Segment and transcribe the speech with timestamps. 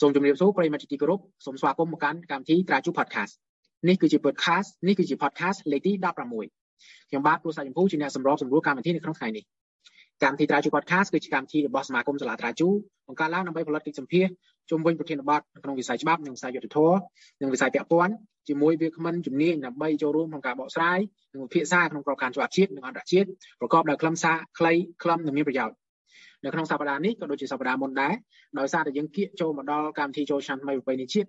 [0.00, 3.32] សូមជម្រាបសួរប្រិយមិត្តជាទីគោរពសូមស្វាគមន៍មកកាន់កម្មវិធី Traju Podcast
[3.88, 9.44] នេះគឺជា podcast នេះគឺជា podcast លេខទី16ខ្ញុំបាទគ្រូសាច់ចម្ពូជាអ្នកសម្របសម្រួលកម្មវិធីនៅក្នុងថ្ងៃនេះ
[10.22, 12.68] កម្មវិធី Traju Podcast គឺជាកម្មវិធីរបស់សមាគមសាលា Traju
[13.08, 14.26] បង្កើតឡើងដើម្បីផលិតកិច្ចសម្ភាស
[14.70, 16.98] ជុំវិញប្រធានបទក្នុងវិស័យច្បាប់និងវិស័យយុត្តិធម៌
[17.40, 18.14] និងវិស័យពាក់ព័ន្ធ
[18.48, 20.98] ជាមួយវាគ្មិនជំនាញដើម្បីចូលរួមក្នុងការបកស្រាយ
[21.32, 23.28] និងវិភាសាក្នុងក្របខ័ណ្ឌច្បាប់ជាតិនិងអន្តរជាតិ
[23.60, 25.74] ប្រកបដោយខ្លឹមសារខ្លីខ្លឹមនិងមានប្រយោជន៍
[26.44, 28.14] នៅក្នុងសប្តាហ៍នេះក៏ដូចជាសប្តាហ៍មុនដែរ
[28.58, 31.28] ដោយសារតែយើងគៀកចូលមកដល់កម្មវិធីចូលឆ្នាំថ្មីប្រពៃណីជាតិ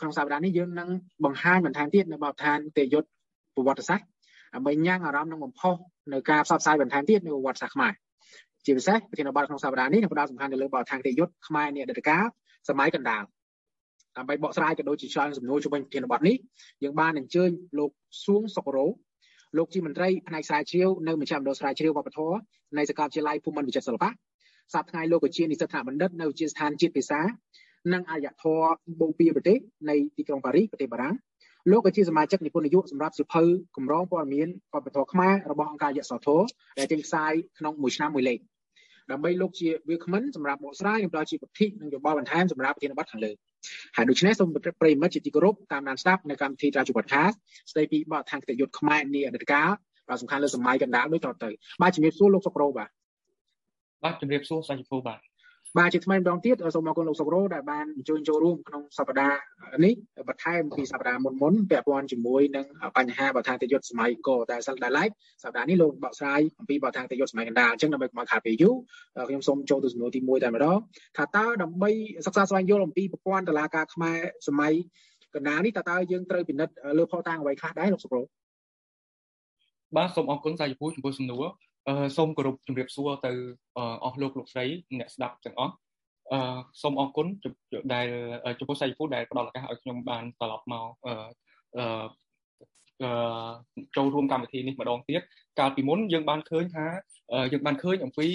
[0.00, 0.88] ក្នុងសប្តាហ៍នេះយើងនឹង
[1.24, 3.08] បង្ហាញបន្ថែមទៀតនៅបទដ្ឋានទេយុទ្ធ
[3.54, 4.06] ប្រវត្តិសាស្ត្រ
[4.54, 5.74] ដើម្បីញ៉ាំងអារម្មណ៍និងបំផុស
[6.12, 7.92] នៅការផ្សព្វផ្សាយបន្ថែមទៀតនៅប្រវត្តិសាស្ត្រខ្មែរ
[8.64, 12.24] ជាពិសេសប្រធានបទក្នុងសប្តាហ៍នេះនឹងផ្ដោតសំខាន់ទៅលើបទដ្ឋានទេយុទ្ធខ្មែរនាអតីតកាល
[12.68, 13.22] សម័យកណ្ដាល
[14.16, 16.36] ដើម្បីបកស្រាយក៏ដូចជាឆ្លើយសំណួរជុំវិញប្រធានបទនេះ
[16.82, 17.90] យើងបានអញ្ជើញលោក
[18.24, 18.86] សួងសុករោ
[19.56, 22.38] លោកជាមន្ត្រីផ្នែកស្រាវជ្រាវនៅមជ្ឈមណ្ឌលស្រាវជ្រាវវប្បធម៌
[22.76, 24.10] នៃសាកលវិទ្យាល័យភូមិន្ទវិចិត្រសិល្បៈ
[24.74, 27.20] សប្តាហ៍ថ្ងៃលោកក៏ជានិស្សិតថ្នាក់បណ្ឌិតនៅវិទ្យាស្ថានជាតិភាសា
[27.92, 28.62] និងអាយធរ
[29.00, 29.58] បូព៌ាប្រទេស
[29.90, 31.14] នៃទីក្រុងប៉ារីសប្រទេសបារាំង
[31.70, 33.42] លោកក៏ជាសមាជិកនិពន្ធនយោបាយសម្រាប់សិភៅ
[33.76, 36.40] កម្រងព័ត៌មានវប្បធម៌ខ្មែររបស់អង្គការយសធរ
[36.78, 38.38] ដែលចេញផ្សាយក្នុងមួយឆ្នាំមួយលេខ
[39.10, 43.30] ដើម្បីលោកជាវាគ្មិនសម្រាប់បកស្រាយនិងផ្ដល់ជាប្រតិនិងយោបល់បន្ថែមសម្រាប់ប្រធានបទខាងលើ
[43.96, 49.70] ហើយដូច្នេះសូមប្រិយមិត្តជាទីគោរពតាមដានស្ដាប់នៅកម្មវិធីត្រាជប៉ុតខាស្ដីពីបទឋានគតិយុត្តខ្មែរនាអតីតកាល
[50.10, 51.50] ដ៏សំខាន់លើសម័យកណ្ដាលដូចតទៅ
[51.82, 52.88] បាទជំរាបសួរលោកសុករោបាទ
[54.04, 55.20] បាទជំរាបសួរសាច់ពូបាទ
[55.76, 59.94] បាទជាថ្មីម្ដងទៀតសូមអរគុណលោកសុករោដែលបានអញ្ជើញចូលរួមក្នុងសប្តាហ៍នេះ
[60.28, 62.66] បន្ថែមពីសប្តាហ៍មុនមុនពាក់ព័ន្ធជាមួយនឹង
[62.96, 65.08] បញ្ហាបឋានតយុទ្ធសម័យកតែសិលដែលឡែក
[65.42, 68.74] សប្តាហ៍នេះលោកបកស្រាយអំពីបឋានតយុទ្ធសម័យកណ្ដាលអញ្ចឹងដើម្បីកុំឲ្យខាតពេលយូរ
[69.28, 70.78] ខ្ញុំសូមចូលទៅសំណួរទី1តែម្ដង
[71.16, 71.90] ថាតើដើម្បី
[72.26, 74.72] សិក្សាស្វែងយល់អំពីប្រព័ន្ធតឡាការខ្មែរសម័យ
[75.34, 78.22] កណ្ដាលនេះតើតើយើងត្រូវពិនិត្យលើផុសតាងអ្វីខ្លះដែរលោកសុករោ
[79.96, 81.44] បាទសូមអរគុណសាជាពូចំពោះសំណួរ
[82.16, 83.32] សូមគោរពជម្រាបសួរទៅ
[84.04, 84.64] អស់លោកលោកស្រី
[84.98, 85.74] អ្នកស្ដាប់ទាំងអស់
[86.32, 87.26] អឺសូមអរគុណ
[87.94, 88.06] ដែល
[88.58, 91.14] ចំពោះសាយពូដែលផ្ដល់ឱកាសឲ្យខ្ញុំបានត្រឡប់មកអឺ
[91.78, 93.50] អឺ
[93.96, 95.22] ចូលរួមកម្មវិធីនេះម្ដងទៀត
[95.58, 96.86] កាលពីមុនយើងបានឃើញថា
[97.52, 98.28] យើងបានឃើញអំពី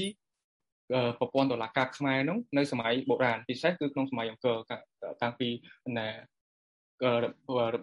[1.19, 4.57] ប្រព័ន្ធតុលាការខ្មែរនោះនៅសម័យបុរាណពិសេសគឺក្នុងសម័យអង្គរ
[5.21, 5.49] តាំងពី
[5.97, 6.07] ណា
[7.23, 7.25] រ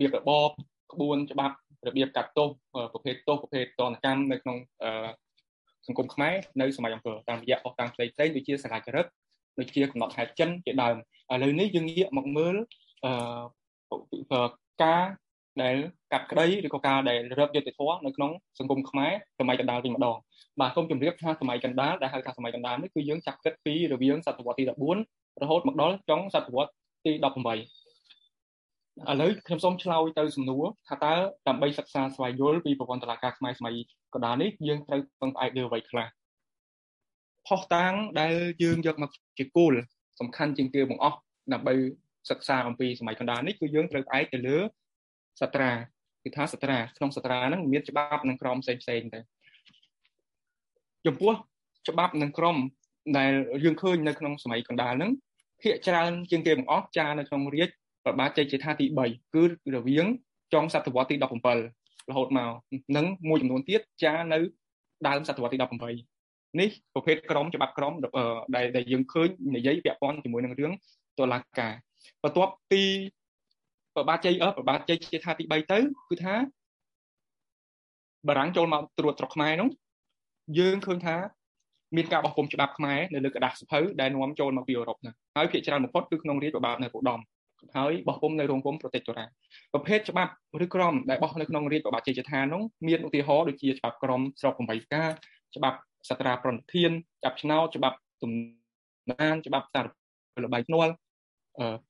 [0.01, 0.51] បៀបរបប
[0.93, 1.57] ក្បួនច្បាប់
[1.89, 2.49] របៀបកាត់ទោស
[2.93, 4.59] ប្រភេទទោសប្រភេទតនកម្មនៅក្នុង
[5.87, 9.07] សង្គមខ្មែរនៅសម័យអង្គរតាមរយៈអស់តាំងផ្សេងផ្សេងដូចជាសាលាចរិត
[9.59, 10.97] ដូចជាកំណត់ហេតុចិនជាដើម
[11.33, 12.55] ឥឡូវនេះយើងងាកមកមើល
[13.05, 14.43] អឺ
[14.83, 15.03] ការ
[15.63, 15.77] ដែល
[16.13, 20.17] កាត់ក្តីឬក៏ការដែលរឹបយុទ្ធធម៌នៅក្នុងសង្គមខ្មែរសម័យកណ្ដាលវិញម្ដង
[20.61, 24.65] បាទសូមជម្រាបថាសម័យកណ្ដាលដែលហៅថាសម័យកណ្ដាលនេះគឺយើងចាប់គិតពីរវាងសតវត្សទី
[25.03, 26.73] 14រហូតមកដល់ចុងសតវត្ស
[27.07, 27.80] ទី18
[29.09, 31.15] ឥឡូវខ្ញុំសូមឆ្លើយទៅសំណួរថាតើ
[31.49, 33.75] ដើម្បីសិក្សាស្វែងយល់ពីប្រព័ន្ធតុលាការខ្មែរសម័យ
[34.15, 36.07] កណ្ដាលនេះយើងត្រូវពឹងផ្អែកលើអ្វីខ្លះ
[37.47, 39.75] ផុសតាងដែលយើងយកមកជាគោល
[40.21, 41.19] សំខាន់ជាងគេបង្អស់
[41.53, 41.75] ដើម្បី
[42.31, 44.59] សិក្សាអំពីសម័យកណ្ដាលនេះគឺយើងត្រូវផ្អែកទៅលើ
[45.41, 45.71] សត្រា
[46.25, 49.21] គឺថាសត្រាក្នុងសត្រាហ្នឹងមានច្បាប់និងក្រមផ្សេងផ្សេងទៅ
[51.07, 51.33] ចំពោះ
[51.89, 52.57] ច្បាប់និងក្រម
[53.19, 53.33] ដែល
[53.65, 55.13] យើងឃើញនៅក្នុងសម័យកណ្ដាលហ្នឹង
[55.63, 57.71] ភាគច្រើនជាងគេបង្អស់ចានៅក្នុងរាជ
[58.05, 59.45] ប្របាទចេកជាថាទី3គឺ
[59.77, 60.07] រវាង
[60.53, 62.51] ចុងសតវត្សទី17រហូតមក
[62.97, 64.39] និងមួយចំនួនទៀតចានៅ
[65.09, 67.93] ដើមសតវត្សទី18នេះប្រភេទក្រមច្បាប់ក្រម
[68.57, 70.73] ដែលដែលយើងឃើញនិយាយពាក់ព័ន្ធជាមួយនឹងរឿង
[71.19, 71.75] តុលាការ
[72.23, 72.83] បន្ទាប់ពី
[73.95, 75.79] ប្របាទជ័យអឺប្របាទជ័យជាថាទី3ទៅ
[76.11, 76.35] គឺថា
[78.29, 79.69] បារាំងចូលមកត្រួតត្រកខ្មែរនោះ
[80.59, 81.17] យើងឃើញថា
[81.97, 87.21] មានការបោះពុំច្បាប់ខ្មែរនៅលើក្រដាសសភៅដែលនាំចូលមកពីអឺរ៉ុបណាហើយភាគច្រើនបំផុតគឺក្នុងរាជប្របាទនៅឧត្តម
[87.77, 89.25] ហើយបោះពុំនៅរោងពុំប្រតិចតរា
[89.73, 90.33] ប្រភេទច្បាប់
[90.65, 95.05] ឬក្រមដែលបោះនៅក្នុងរាជប្របាទជ័យដ្ឋាននោះមានឧទាហរណ៍ដូចជាច្បាប់ក្រមស្រុក8ផ្កា
[95.57, 95.79] ច្បាប់
[96.09, 96.91] សត្រាប្រណធាន
[97.21, 98.31] ច្បាប់ឆ្នោតច្បាប់ទំ
[99.11, 99.87] នានច្បាប់សារ
[100.45, 100.93] លបាយភ្នាល់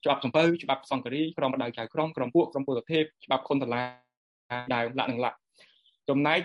[0.05, 3.83] ច្បាប់សំពៅច្បាប់សង្ការីក្រមបដៅចៅក្រមក្រមពួកក្រមពលទេពច្បាប់ខុនតឡា
[4.75, 5.37] ដើមលក្ខនឹងលក្ខ
[6.09, 6.41] ចំណែក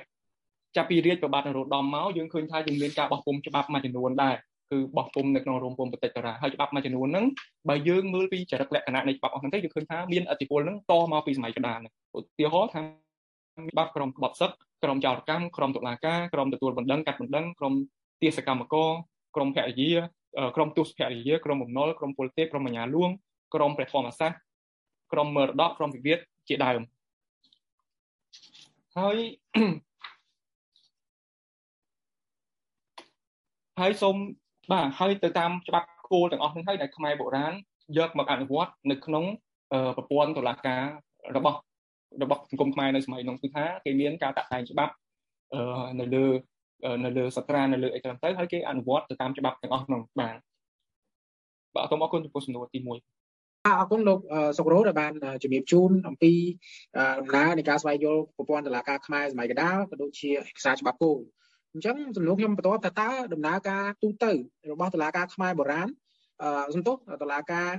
[0.75, 4.36] ចាប់ពីរាជប្របាទនរោត្តមមកយើងឃើញថាយើងមានការបោះពុំច្បាប់មួយចំនួនដែរ
[4.72, 7.26] គឺបោះពុំនៅក្នុងរោងពុំបតិចតារាហើយច្បាប់មួយចំនួនហ្នឹង
[7.70, 11.80] បើយើងមើលពីចរិតលក្ខណៈនៃច្បាប់អស់ហ្នឹងទៅយើងឃើញថាមានអតិពលហ្នឹងតមកពីសម័យកណ្ដាល
[12.18, 12.82] ឧទាហរណ៍ថា
[13.72, 17.74] ច្បាប់ក្រមក្បត់សិទ្ធិក្រមចោរកម្មក្រមតុលាការក្រមទទួលបណ្ដឹងកាត់បណ្ដឹងក្រម
[18.22, 18.90] ទាសកម្មករ
[19.36, 19.92] ក្រមភរិយា
[20.56, 23.10] ក្រមទស្សភរិយាក្រមបំណុលក្រមពលទេពក្រមអាជ្ញាលួង
[23.54, 24.40] ក្រមព្រះធម្មសាស្ត្រ
[25.12, 26.82] ក្រមមរតកក្រមវិវាទជាដើម
[28.98, 29.18] ហើយ
[33.80, 34.16] ហើយសូម
[34.72, 37.54] បាទហើយទៅតាមច្បាប់គោលទាំងអស់នេះហើយដែលខ្មែរបុរាណ
[37.98, 39.26] យកមកអនុវត្តនៅក្នុង
[39.98, 40.84] ប្រព័ន្ធតុលាការ
[41.38, 41.60] របស់
[42.24, 44.94] របស់សង្គមខ្មែរនៅសម័យនោះគឺថាគេមានការតាក់តែងច្បាប់
[46.00, 46.26] នៅលើ
[47.06, 50.38] នៅលើសត្រានៅលើអីត្រឹមទៅហើយគេអនុវត្តទៅតាមច្បាប់ទាំងអស់នោះបាទ
[51.76, 52.90] បាទសូមអរគុណចំពោះសំណួរទី1
[53.66, 54.20] អរគុណលោក
[54.58, 55.12] សុករោដែលបាន
[55.44, 56.34] ជំរាបជូនអំពី
[57.20, 61.20] ដំណើរនៃការស្វែងយល់ប្រព័ន្ធតុលាការខ្មែរសម័យកណ្ដាលក៏ដូចជាឯកសារច្បាប់គោល
[61.75, 64.31] អញ្ចឹងសំណួរខ្ញុំបន្តថាតើដំណើរការទូទៅ
[64.72, 65.88] របស់តុលាការខ្មែរបុរាណ
[66.42, 67.69] អឺសំទោសតុលាការ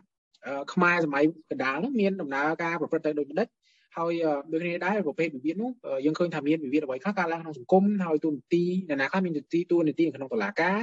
[0.73, 3.49] ខ្មែរសម័យកណ្ដាលនោះមានដំណើរការប្រព្រឹត្តទៅដូចម្ដេច
[3.97, 4.13] ហើយ
[4.53, 5.71] ដូចគ្នាដែរប្រភេទវិវាទនោះ
[6.05, 10.79] យើងឃើញថាមានវិវាទអ្វីខ្លះកើតឡើងក្នុងសង្គមហើយទូនីតិអ្នកណាខ្លះមាននីតិទូនីតិក្នុងតុលាការ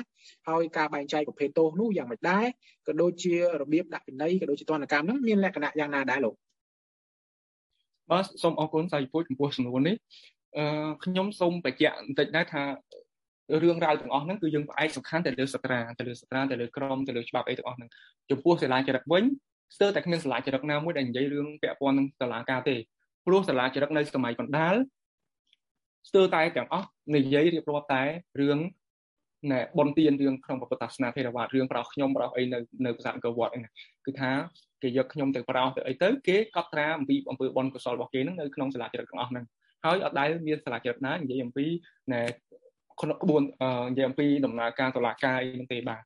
[0.48, 2.46] ហើយការបែងចែកប្រភេទទោសនោះយ៉ាងម៉េចដែរ
[2.88, 6.36] ក៏ដូចជារបៀបដាក់ពិន័យក៏ដូចជាទណ្ឌកម្មហ្នឹងមានលក្ខណៈយ៉ាងណាដែរលោក
[8.12, 9.96] បាទសូមអរគុណសាយពុជចំពោះសំណួរនេះ
[10.58, 10.66] អឺ
[11.04, 12.64] ខ្ញុំសូមបញ្ជាក់បន្តិចដែរថា
[13.62, 17.90] រឿងរ៉ាវទាំងអស់ហ្នឹងគឺយើងផ្អែកសំខាន់ទៅលើសត្រាទៅលើសត្រាទៅលើក្រមទៅលើច្បាប់អីទាំងអស់ហ្នឹង
[18.32, 19.24] ចំពោះសាលាចរិតវិញ
[19.76, 22.76] ស្ទើរតែគ្មានសាលាចរិតណាមួយដែលនិយាយរឿងពាក់ព័ន្ធនឹងសាលាការទេ
[23.26, 24.76] ព្រោះសាលាចរិតនៅសម័យកណ្ដាល
[26.10, 28.04] ស្ទើរតែទាំងអស់និយាយរៀបរាប់តែ
[28.42, 28.60] រឿង
[29.52, 33.66] ណែបនទានរឿងក្នុងពុទ្ធសាសនាថេរវាទរឿងប្រោសខ្ញុំប្រោសអីនៅនៅប្រាសាទអង្គរវត្តហ្នឹង
[34.06, 34.32] គឺថា
[34.82, 39.46] គេយកខ្ញុំទៅប្រោសទៅអីទៅគេកត់ត្រាអំពីអំពើបនកុសលរបស់គេហ្នឹងនៅក្នុងសាលាចរិតទាំងអស់ហ្នឹង
[39.86, 41.66] ហើយអត់ដែលមានសាលាចរិតណានិយាយអំពី
[42.14, 42.22] ណែ
[43.02, 43.42] ក្នុងក្បួន
[43.92, 46.02] និយាយអំពីដំណើរការតុលាការអីហ្នឹងទេបាទ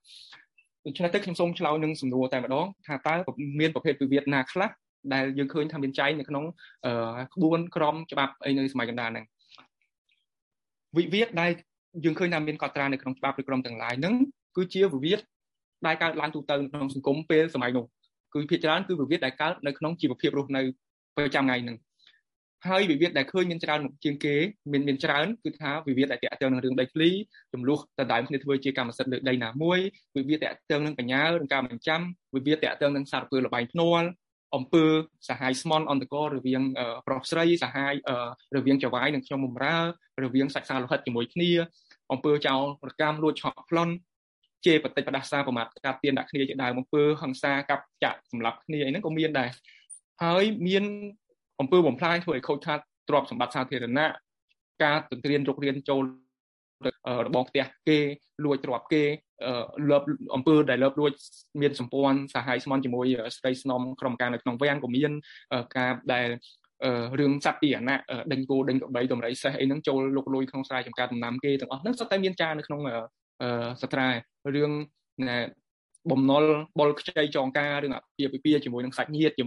[0.85, 3.13] ដូច្នេះទៅខ្ញុំសូមឆ្លើយនឹងសំណួរតែម្ដងថាតើ
[3.59, 4.69] មានប្រភេទវិវាទណាខ្លះ
[5.13, 6.43] ដែលយើងឃើញថាមានចែងនៅក្នុង
[7.35, 9.25] ក្បួនក្រមច្បាប់អីនៅសម័យកណ្ដាលហ្នឹង
[10.97, 11.51] វិវាទដែល
[12.05, 14.13] យើងឃើញថាមានកត់ត្រានៅក្នុងច្បាប់ឬក្រមទាំងឡាយហ្នឹង
[14.55, 15.19] គឺជាវិវាទ
[15.87, 17.85] ដែលកើតឡើងទូទៅក្នុងសង្គមពេលសម័យនោះ
[18.33, 20.61] គឺភាគច្រើនគឺវិវាទដែលកើតនៅក្នុងជីវភាពរស់នៅ
[21.17, 21.77] ប្រចាំថ្ងៃហ្នឹង
[22.65, 24.35] ហើយវិវាទដែលឃើញមានច្រើនជាងគេ
[24.71, 27.09] មានមានច្រើនគឺថាវិវាទដែលតាក់ទងនឹងរឿងដីធ្លី
[27.53, 29.79] ចំនួនដណ្ដើមគ្នាធ្វើជាកម្មសិទ្ធិលើដីណាមួយ
[30.17, 32.01] វិវាទតាក់ទងនឹងបញ្ញានឹងការបញ្ចាំ
[32.35, 34.07] វិវាទតាក់ទងនឹងសារពើលបែងភ្នាល់
[34.55, 34.85] អំពើ
[35.29, 36.61] សហាយស្មន់អន្តកររវាង
[37.07, 37.93] ប្រុសស្រីសហាយ
[38.55, 39.77] រវាងចៅហ្វាយនិងខ្ញុំបំរើ
[40.23, 41.51] រវាងសាច់សាលោហិតជាមួយគ្នា
[42.11, 43.93] អំពើចោលប្រកម្មលួចឆក់ប្លន់
[44.65, 49.49] ជេរបតិបដាសាប្រមាថកាត់ទៀនដាក់គ្នាជាដើមអំពើហិង្សាកាប់ចាក់សម្លាប់គ្នាអីហ្នឹងក៏មានដែរ
[50.23, 50.83] ហើយមាន
[51.61, 54.07] អំពើបំផ្លាញធ្វើឲ្យខូចខាតទ្រព្យសម្បត្តិសាធារណៈ
[54.83, 56.03] ការទន្ទ្រានរុករៀនចូល
[57.25, 57.99] របងផ្ទះគេ
[58.45, 59.03] លួចទ្រព្យគេ
[59.89, 60.03] លើប
[60.35, 61.11] អំពើដែលលើបលួច
[61.61, 63.05] មានសម្ព័ន្ធសាហាយស្មន់ជាមួយ
[63.35, 65.11] ស្ត្រីស្នំក្រុមការនៅក្នុងវាំងក៏មាន
[65.77, 66.27] ការដែល
[67.19, 67.99] រឿងសត្វពីអាណៈ
[68.31, 72.81] ដេញគោដេញក្របីតម្រៃសេះអីហ្នឹងចូលលុកលុយក្នុងស្រែចម្ការដំណាំគេទាំងអស់ហ្នឹងសុទ្ធតែមានចារនៅក្នុង
[73.81, 74.07] សត្រា
[74.55, 74.71] រឿង
[76.11, 76.43] បំណុល
[76.79, 79.43] បុលខ្ចីចងការរឿងអាពាហ៍ពិពាហ៍ជាមួយនឹងសាច់ញាតិជា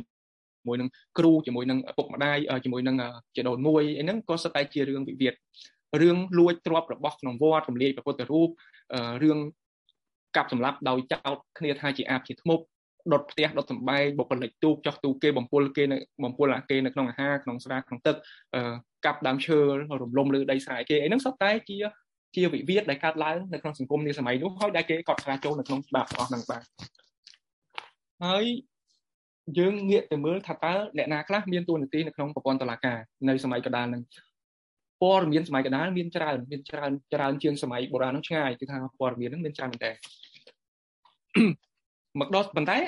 [0.68, 2.96] មួយនឹងគ្រូជាមួយនឹងឪពុកម្ដាយជាមួយនឹង
[3.36, 5.34] ជីដូនមួយអីហ្នឹងក៏សុទ្ធតែជារឿងវិវាទ
[6.02, 8.48] រឿងលួចទ្រព្យរបស់ក្នុងវត្តរំលាយព្រះពុទ្ធរូប
[9.24, 9.38] រឿង
[10.36, 12.64] កាប់សម្លាប់ដោយចោតគ្នាថាជាអាបជាធ្មប់
[13.12, 18.16] ដុតផ្ទះដុតសំបែងបុគ្គលិកទូកចោះទូកគេបំពុលគេនៅបំពុលអាគេនៅក្នុងអាហារក្នុងស្រាក្នុងទឹក
[19.06, 19.58] កាប់ដើមឈើ
[20.02, 21.76] រំលំលើដីស្រែគេអីហ្នឹងសុទ្ធតែជា
[22.36, 26.62] ជាវិវាទដែលកើតឡើងនៅក្នុងសង្គមនាសម័យនោះហើយដែលគេកត់ត្រាចូលនៅក្នុងច្បាប់អស់ហ្នឹងបាទ
[28.24, 28.44] ហើយ
[29.58, 32.98] យើងងាកទៅមើលថាតើអ្នកណាខ្លះមានតួនាទីនៅក្នុងប្រព័ន្ធតុលាការ
[33.28, 34.02] នៅសម័យកណ្ដាលហ្នឹង
[35.02, 39.92] ព័ត៌មានសម័យកណ្ដាលមានច្រើនមានច្រើនច្រើនជាងសម័យបុរាណហ្នឹងឆ្ងាយគឺថាព័ត៌មានហ្នឹងមានច្រើនមែនតើ
[42.20, 42.78] មកដល់ប៉ុន្តែ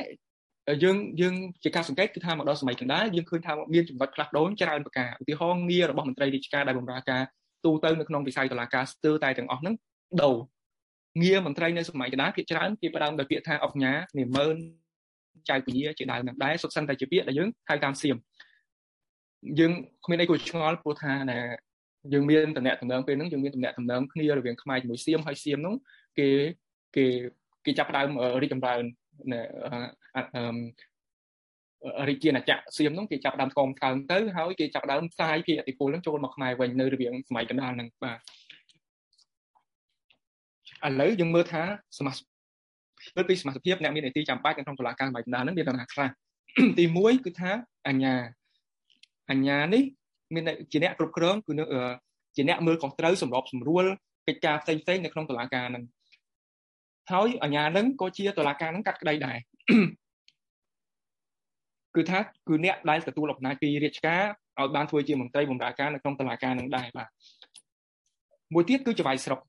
[0.85, 7.23] យើងយើងជាការសង្កេតគឺថាមកដល់សម័យកណ្ដាលយើងឃើញថាមានចំណុចខ្លះដូនច្រើនប្រការឧទាហរណ៍ងាររបស់មន្ត្រីរាជការដែលបម្រើការ
[7.65, 9.75] ទូទៅនៅក្នុងវិស័យតុលាការស្ទើរតែទាំងអស់ហ្នឹង
[10.23, 10.37] ដូរ
[11.23, 14.57] ងារមន្ត្រីនៅសម័យកណ្ដាលភាគច្រើនគេផ្ដើមដោយពាក្យថាអុកញ៉ានិមឺន
[15.51, 18.17] ចៅពញាជាដើមនឹងដែរសុទ្ធសឹងតែជាពាក្យដែលយើងហៅតាមសៀម
[19.59, 19.73] យើង
[20.05, 21.13] គ្មានអីគួរឆ្ងល់ព្រោះថា
[22.13, 25.75] យើងមានតំណែងតំណងពេលហ្នឹងយើងមានតំណែងតំណងគ្នារវាងខ្មែរជាមួយសៀមហើយសៀមហ្នឹង
[26.19, 26.29] គេ
[26.97, 27.07] គេ
[27.65, 28.09] គេចាប់ផ្ដើម
[28.43, 28.83] រីកចម្រើន
[32.09, 38.19] រាជាណាចក្រសៀមហ្នឹងគេចាប់ដើមកងកើងទៅហើយគេចាប់ដើមផ្សាយពីអតិពលហ្នឹងចូលមកខ្មែរវិញនៅរវាងសម័យកណ្ដាលហ្នឹងបាទ
[40.87, 41.63] ឥឡូវយើងមើលថា
[41.99, 42.32] សមាជិកមើ
[43.17, 46.09] លពីសមាជិកភាពអ្នកមាននីតិចាំបាច់នៅក្នុងតុលាការសម័យកណ្ដាលហ្នឹងមានន័យថាខ្លះ
[46.79, 47.51] ទី1គឺថា
[47.89, 48.15] អញ្ញា
[49.31, 49.83] អញ្ញានេះ
[50.35, 51.53] មានជាអ្នកគ្រប់គ្រងគឺ
[52.37, 53.85] ជាអ្នកមើលខុសត្រូវសម្របសម្រួល
[54.29, 55.85] កិច្ចការផ្សេងផ្សេងនៅក្នុងតុលាការហ្នឹង
[57.11, 59.39] ហើយអាជ្ញានឹងក៏ជាតុលាការនឹងកាត់ក្តីដែរ
[61.97, 62.19] គឺថា
[62.49, 64.23] គឺអ្នកដែលទទួលអំណាចពីរាជការ
[64.61, 67.09] ឲ្យបានធ្វើជាមន្ត្រីបម្រើការនៅក្នុងតុលាការនឹងដែរបាទ
[68.55, 69.41] មួយទៀតគឺចវាយស្រុក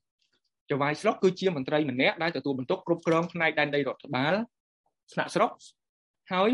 [0.70, 4.34] ចវាយស្រុកគឺជាមន្ត្រីម្នាក់ដែលទទួលបន្ទុកគ្រប់គ្រងផ្នែកដែនដីរដ្ឋបាល
[5.12, 5.50] ស្នាក់ស្រុក
[6.32, 6.50] ហើយ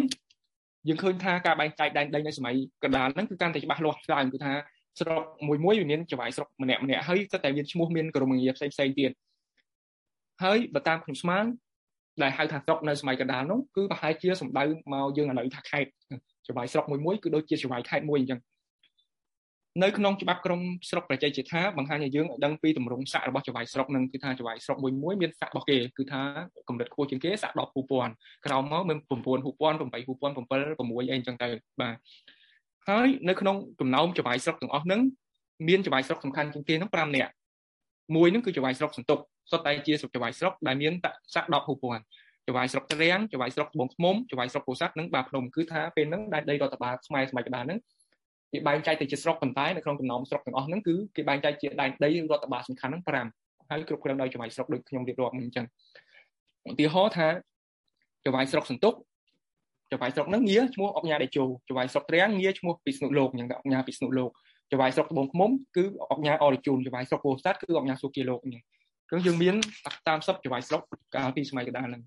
[0.89, 4.53] យើងឃើញថាការបែងចែកដែនដីនៅសម័យកណ្ដាលហ្នឹងគឺកាន់តែច្បាស់លាស់ឡើងគឺថា
[5.01, 9.11] ស្រុកមួយមួយវាមានចវាយស្រុកម្នាក់ម្នាក់ហើយស្ទើរតែមានឈ្មោះមានក្រុមងារផ្សេងផ្សេងទៀត
[10.43, 11.45] ហើយបើតាមខ្ញុំស្មាន
[12.23, 15.91] ដែលហៅថាស្រុកនៅសម័យកណ្ដាលនោះគឺប្រហែលជាសំដៅមកយើងឥឡូវថាខេត្ត
[16.47, 18.41] ចវាយស្រុកមួយមួយគឺដូចជាចវាយខេត្តមួយអញ្ចឹង
[19.83, 20.61] នៅក្នុងច្បាប់ក្រម
[20.91, 26.21] ស្រុកប្រជាជាតិថាបង្ហាញឲ្យយើងឲ្យដឹងពីទម្រង់សាក់របស់ចៅហ្វាយស្រុកនឹងគឺថាចៅហ្វាយស្រុកមួយមួយមានសាក់របស់គេគឺថា
[26.69, 28.13] កម្រិតខ្ពស់ជាងគេសាក់10ហូពាន់
[28.47, 31.49] ក្រោមមកមាន9ហូពាន់8ហូពាន់7 6អីអញ្ចឹងទៅ
[31.81, 31.97] បាទ
[32.89, 35.01] ហើយនៅក្នុងចំណោមចៅហ្វាយស្រុកទាំងអស់ហ្នឹង
[35.69, 37.33] មានចៅហ្វាយស្រុកសំខាន់ជាងគេហ្នឹង5នាក់
[38.17, 39.19] មួយហ្នឹងគឺចៅហ្វាយស្រុកសន្ទុក
[39.51, 40.93] សុទ្ធតែជាចៅហ្វាយស្រុកដែលមាន
[41.35, 42.03] សាក់10ហូពាន់
[42.47, 47.79] ចៅហ្វាយស្រុកត្រាំងចៅហ្វាយស្រុកត្បូងឃ្មុំចៅហ្វាយស្រុកពោធិ៍សាត់និងបាភ្នំគឺថាពេលហ្នឹងដែលដីរដ្ឋបាលខ្មែរសម័យកណ្ដាលហ្នឹង
[48.53, 53.05] គេបែងចែកទៅជាស្រុកប៉ុន្តែនៅក្នុងចំណោមស្រុកទាំងអស់ហ្នឹងគឺគេបែងចែកជាដែនដីរដ្ឋបាលសំខាន់ហ្នឹង
[53.41, 55.67] 5ហើយគ្រប់គ្រងដោយចៅហ្វាយស្រុកដូចខ្ញុំរៀបរាប់អញ្ចឹង
[56.71, 57.29] ឧទាហរណ៍ថា
[58.25, 58.95] ចៅហ្វាយស្រុកសន្ទុក
[59.91, 64.31] ចៅហ្វាយស្រុកហ្នឹងងារឈ្មោះអុកញ៉ាដេជោចៅហ្វាយស្រុកត្រាំងងារឈ្មោះពិស្នុលោកអញ្ចឹងអុកញ៉ាពិស្នុលោក
[64.71, 68.63] ចៅហ្វាយស្រុកត្បូងឃ្មុំគឺអុកញ៉ាអរជូនចៅហ្វាយស្រុកពោធិ៍សាត់គឺអុកញ៉ាសុគាលោកអញ្ចឹង
[69.11, 69.55] គឺយើងមាន
[69.97, 70.83] 30ចៅហ្វាយស្រុក
[71.15, 72.03] កាលពីសម័យកណ្ដាលហ្នឹង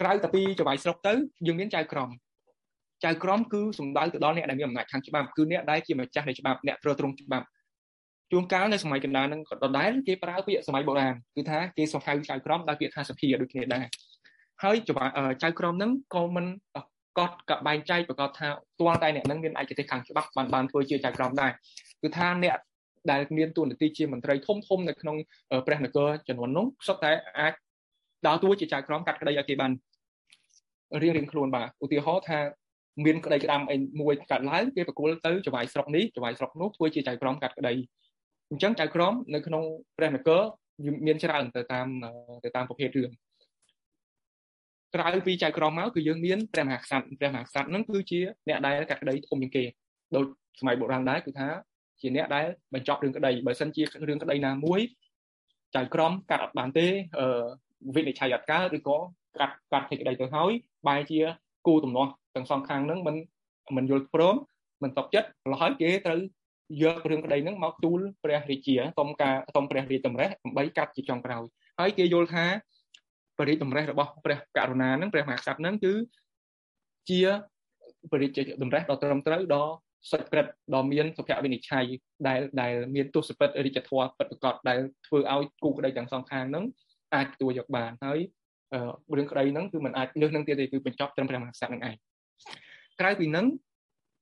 [0.00, 1.12] ក្រៅតែពីចៅហ្វាយស្រុកទៅ
[1.46, 2.08] យើងមានចៅក្រម
[3.04, 7.46] ចៅក្រមគឺសំដៅទៅដល់អ្នកដែលមានអំណាចខាងច្បាប់គឺអ្នកដែលជាម្ចាស់នៃច្បាប់អ្នកត្រូវទ្រង់ច្បាប់
[8.32, 13.84] ជួនកាលនៅសម័យកណ្ដាលហ្នឹងក៏ដដែលគេប្រើពាក្យសម័យបុរាណគឺថាគេសរហៅចៅក្រមដោយពាក្យថាសភាដូចគ្នាដែរ
[14.62, 14.76] ហើយ
[15.42, 16.46] ចៅក្រមហ្នឹងក៏មិន
[17.18, 18.48] កត់កបែងចែកប្រកាសថា
[18.80, 21.52] ទាល់តែអ្នកនឹងមានឯកទេសខាងច្បាប់បានបានធ្វើជាចៅក្រមដែរ
[22.02, 22.56] គឺថាអ្នក
[23.10, 25.16] ដែលមានតួនាទីជាមន្ត្រីធំធំនៅក្នុង
[25.66, 27.52] ព្រះនគរចំនួននោះសុទ្ធតែអាច
[28.26, 29.72] ដើរតួជាចៅក្រមកាត់ក្តីឲ្យគេបាន
[31.02, 32.38] រៀងរៀងខ្លួនបាទឧទាហរណ៍ថា
[33.04, 37.72] មានក្តីក្តាំអីមួយកាត់ឡើងគេប្រគល់ទៅចវាយស្រុកនេះចវាយស្រុកនោះធ្វើជាចៅក្រមកាត់ក្តី
[38.50, 39.62] អញ្ចឹងចៅក្រមនៅក្នុង
[39.98, 40.40] ព្រះនគរ
[41.06, 41.86] មានច្រើនទៅតាម
[42.44, 43.10] ទៅតាមប្រភេទរឿង
[44.94, 49.64] ក្រៅពីចៅក្រមមកគឺយើងមានព្រះមហាក្សត្រព្រះមហាក្សត្រហ្នឹងគឺជាអ្នកដែលកាត់ក្តីធំជាងគេ
[50.16, 50.26] ដូច
[50.60, 51.48] សម័យបុរាណដែរគឺថា
[52.00, 54.80] ជាអ្នកដែលបញ្ចប់រឿងក្តីបើសិនជារឿងក្តីណាមួយ
[55.76, 56.86] ចៅក្រមកាត់អត់បានទេ
[57.18, 57.44] អឺ
[57.96, 58.98] វិនិច្ឆ័យអត់កើតឬក៏
[59.40, 60.52] កាត់កាត់សេចក្តីទៅហើយ
[60.88, 61.20] បែរជា
[61.66, 63.16] គូទំនាស់ ទាំងសងខាងហ្នឹងមិន
[63.76, 64.34] មិនយល់ព្រម
[64.82, 66.20] មិនតបចិត្តម្ល៉េះហើយគេត្រូវ
[66.82, 71.44] យករឿងក្តីហ្នឹងមកទូលព្រះរាជាសុំការសុំព្រះរាជតម្រេះដើម្បីកាត់ជាចុងក្រោយ
[71.80, 72.44] ហើយគេយល់ថា
[73.38, 75.94] ព្រះរាជតម្រេះរបស់ព្រះករុណាហ្នឹងព្រះមហាក្សត្រហ្នឹងគឺ
[77.08, 77.20] ជា
[78.10, 79.64] ព្រះរាជតម្រេះដ៏ត្រឹមត្រូវដ៏
[80.10, 81.86] សុចរិតដ៏មានសុភវិនិច្ឆ័យ
[82.28, 86.64] ដែលដែលមានទស្សពិតរាជធម៌ពិតប្រាកដដែលធ្វើឲ្យគូក្តីទាំងសងខាងហ្នឹង
[87.14, 88.18] អាចទទួលយកបានហើយ
[89.16, 91.96] រឿងក្តីហ្នឹងគឺมันអាចលើសនឹងទៀតទេគឺបញ្ចប់ត្រឹមព្រះមហាក្សត្រនឹងឯង
[93.00, 93.46] ក្រៅពីនឹង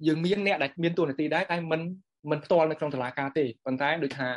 [0.07, 1.81] យើងមានអ្នកដែលមានទូនាទីដែរតែមិន
[2.31, 4.29] មិនផ្ទាល់នៅក្នុងតុលាការទេប៉ុន្តែដូចថា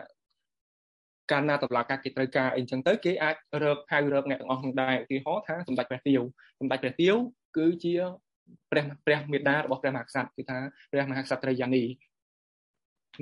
[1.31, 6.21] កាលណាតុលាការគេត្រូវការអីចឹងទៅគេអាចរើកហៅរើកអ្នកទាំងអស់នឹងដែរឧទាហរណ៍ថាសម្ដេចព្រះទាវ
[6.59, 7.15] សម្ដេចព្រះទាវ
[7.57, 7.93] គឺជា
[8.71, 10.57] ព្រះព្រះមេដារបស់ព្រះមហាក្សត្រគឺថា
[10.91, 11.83] ព្រះមហាក្សត្រីយានី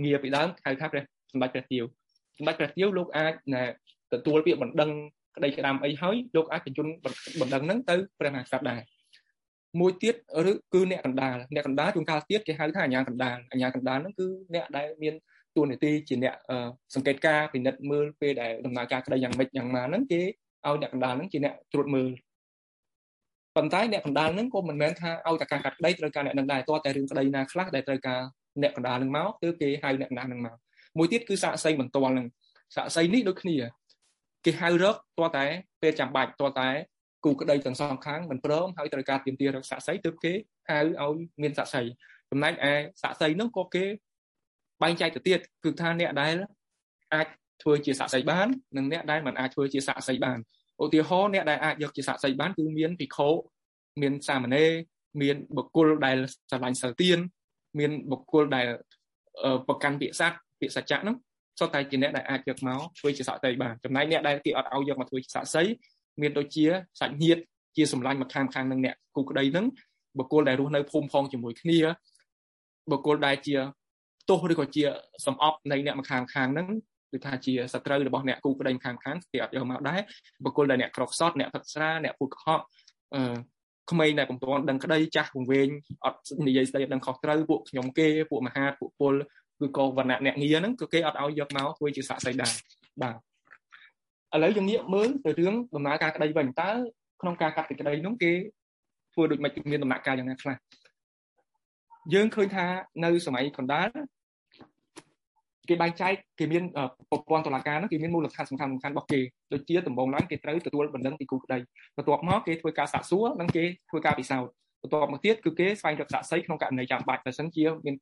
[0.04, 1.84] ងារពីដើមហៅថាព្រះសម្ដេចព្រះទាវ
[2.38, 3.64] សម្ដេចព្រះទាវលោកអាចណែ
[4.14, 4.92] ទទួលពាក្យបណ្ដឹង
[5.36, 6.88] ក្តីក្តាមអីហើយលោកអាចបញ្ជូន
[7.42, 8.82] បណ្ដឹងហ្នឹងទៅព្រះមហាក្សត្រដែរ
[9.80, 10.16] មួយទៀត
[10.50, 15.14] ឬគឺអ្នកកណ្ដាលអ្នកកណ្ដាលជួនកាលទៀតគេហៅថាអាញាកណ្ដាលអាញាកណ្ដាលហ្នឹងគឺអ្នកដែលមាន
[15.56, 16.36] តួនាទីជាអ្នក
[16.96, 22.12] សង្កេតការពិនិត្យមើលពេលដែលដំណើរការក្តីយ៉ាងម៉េចយ៉ាងម៉ាហ្នឹងគេឲ្យអ្នកកណ្ដាលហ្នឹងជាអ្នកត្រួតមើល
[23.56, 28.22] ប៉ុន្តែអ្នកកណ្ដាលហ្នឹងក៏មិនមែនថាឲ្យតែការកាត់ក្តីត្រូវការអ្នកនឹងដែរតោះតែរឿងក្តីណាខ្លះដែលត្រូវការ
[28.62, 30.56] អ្នកកណ្ដាលហ្នឹងមកទើបគេហៅអ្នកកណ្ដាលហ្នឹងមក
[30.98, 32.28] មួយទៀតគឺសាកសីបន្ទាល់ហ្នឹង
[32.76, 33.56] សាកសីនេះដូចគ្នា
[34.46, 35.46] គេហៅរកតោះតែ
[35.82, 36.70] ពេលចាំបាច់តោះតែ
[37.26, 40.34] គូក្តីទាំងសងខាងមិនព្រមហើយត្រូវការទៀមទារកសាកសីទើបគេ
[40.70, 41.82] ហៅឲ្យមានសាកសី
[42.30, 43.86] ចំណែកឯសាកសីហ្នឹងក៏គេ
[44.82, 46.36] បែងចែកទៅទៀតគឺថាអ្នកដែល
[47.14, 47.28] អាច
[47.64, 50.38] ធ្វើជាសាកសីបាននិងអ្នកដែលមិនអាចធ្វើជាសាកសីបាន
[50.84, 53.30] ឧទាហរណ៍អ្នកដែលអាចយកជាសាកសីបានគឺមានភិក្ខុ
[54.02, 54.72] មានសាមណេរ
[55.22, 56.18] មានបុគ្គលដែល
[56.50, 57.18] ស្រឡាញ់សិលទាន
[57.80, 58.68] មានបុគ្គលដែល
[59.68, 61.16] ប្រកាន់ពាក្យសត្វពាក្យសច្ចៈហ្នឹង
[61.60, 65.64] សុទ្ធតែជាអ្នកដែលអាចយកមកធ្វើជាសាកសីបានចំណែកអ្នកដែលគេអត់ឲ្យយកមកធ្វើជាសាកសី
[66.22, 66.66] មានដូចជា
[67.00, 67.42] សាច់ញាតិ
[67.76, 69.66] ជាសម្លាញ់មកខាងខាងនឹងអ្នកគូក្តីហ្នឹង
[70.18, 71.80] បុគ្គលដែលរស់នៅភូមិផងជាមួយគ្នា
[72.92, 73.56] បុគ្គលដែលជា
[74.30, 74.84] ទោសឬក៏ជា
[75.26, 76.68] សំអប់នៃអ្នកម្ខាងខាងហ្នឹង
[77.12, 80.00] គឺថាជាសត្រូវរបស់អ្នកគូក្តីម្ខាងខាងគេអត់យកមកដែរ
[80.44, 82.62] បុគ្គលដែលអ្នកក្រខ្សត់អ្នកផឹកស្រាអ្នកពូតកុហក
[83.16, 83.36] អឺ
[83.92, 85.68] ក្មេងដែលបំពន់ដឹងក្តីចាស់វង្វេង
[86.06, 89.14] អត់និយាយស្ដីដឹងខុសត្រូវពួកខ្ញុំគេពួកមហាពួកពល
[89.60, 92.54] គឺក៏វណ្ណៈអ្នកងារហ្នឹងគឺគេអត់ឲ្យយកមកធ្វើជាសាក់សីដែរ
[93.02, 93.16] បាទ
[94.34, 96.72] ឥឡូវយើងងាកមើលទៅរឿងដំណើរការក្តីវិញតើ
[97.22, 98.32] ក្នុងការកាត់សេចក្តីនោះគេ
[99.14, 100.56] ធ្វើដូចម៉េចមានដំណាក់កាលយ៉ាងណាខ្លះ
[102.14, 102.66] យើងឃើញថា
[103.04, 103.90] នៅសម័យកណ្ដាល
[105.70, 106.64] គេបែងចែកគេមាន
[107.12, 109.20] ប្រព័ន្ធតុលាការនោះគេមានមូលដ្ឋានសំខាន់សំខាន់របស់គេ
[109.54, 111.58] ដូចជាដំបងឡើងគេត្រូវទទួលបណ្ដឹងពីគូក្តី
[111.98, 117.96] បន្ទាប់មកគេធ្វើការសាកសួរនិងគេធ្វើការពិសោធន៍បន្ទាប់មកទៀតគឺគេស្វែងរកសាក្សីក្នុងករណីចាំបាច់បើសិនជាមាន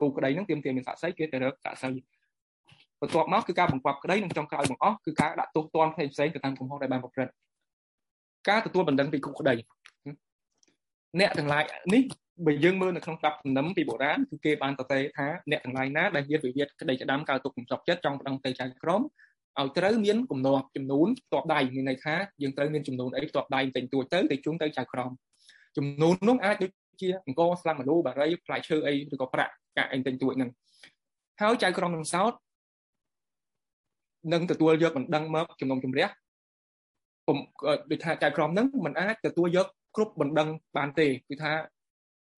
[0.00, 1.90] គូក្តីនឹងទាមទារមានសាក្សីគេទៅរកសាក្សី
[3.04, 7.32] បន្ទាប់មកគឺការបង្កប់ក្តីនិងចុងក្រោយបង្អស់គឺការដាក់ទោសទណ្ឌផ្សេងផ្សេងទៅតាមកំហុសដែលបានប្រព្រឹត្ត
[8.48, 9.54] ការទទួលបណ្ដឹងពីគូក្តី
[11.20, 12.02] អ្នកទាំងឡាយនេះ
[12.46, 19.02] បើយើងមើលនៅក្នុងច្បាប់សំណឹមពីបុរាណគឺគេបានតទេថាអ្នកទាំងឡាយណាដែលមានវិវាទក្តីក្តាមកើតទុកកំសត់ចិត្តចង់ប្តឹងទៅចៅក្រម
[19.60, 25.10] ឲ្យត្រូវមានគំនាប់ចំនួនផ្ទាប់ដៃមានន័យថាយើងត្រូវមានចំនួនអីផ្ទាប់ដៃបន្តិចតួចទៅទៅជូនទៅចៅក្រម
[25.76, 26.70] ចំនួននោះអាចដូច
[27.00, 30.50] ជាអង្គស្លាំមលូបារីផ្លែឈើអីឬក៏ប្រាក់កាក់អីបន្តិចតួចហ្នឹង
[31.40, 32.32] ហើយចៅក្រមនឹងសោត
[34.32, 36.08] នឹងទទួលយកបណ្ដឹងមកជំនុំជម្រះ
[37.26, 37.38] ពុំ
[37.90, 39.66] ដូចថាចៅក្រមហ្នឹងมันអាចទទួលយក
[39.96, 41.52] គ្រប់បណ្ដឹងបានទេគឺថា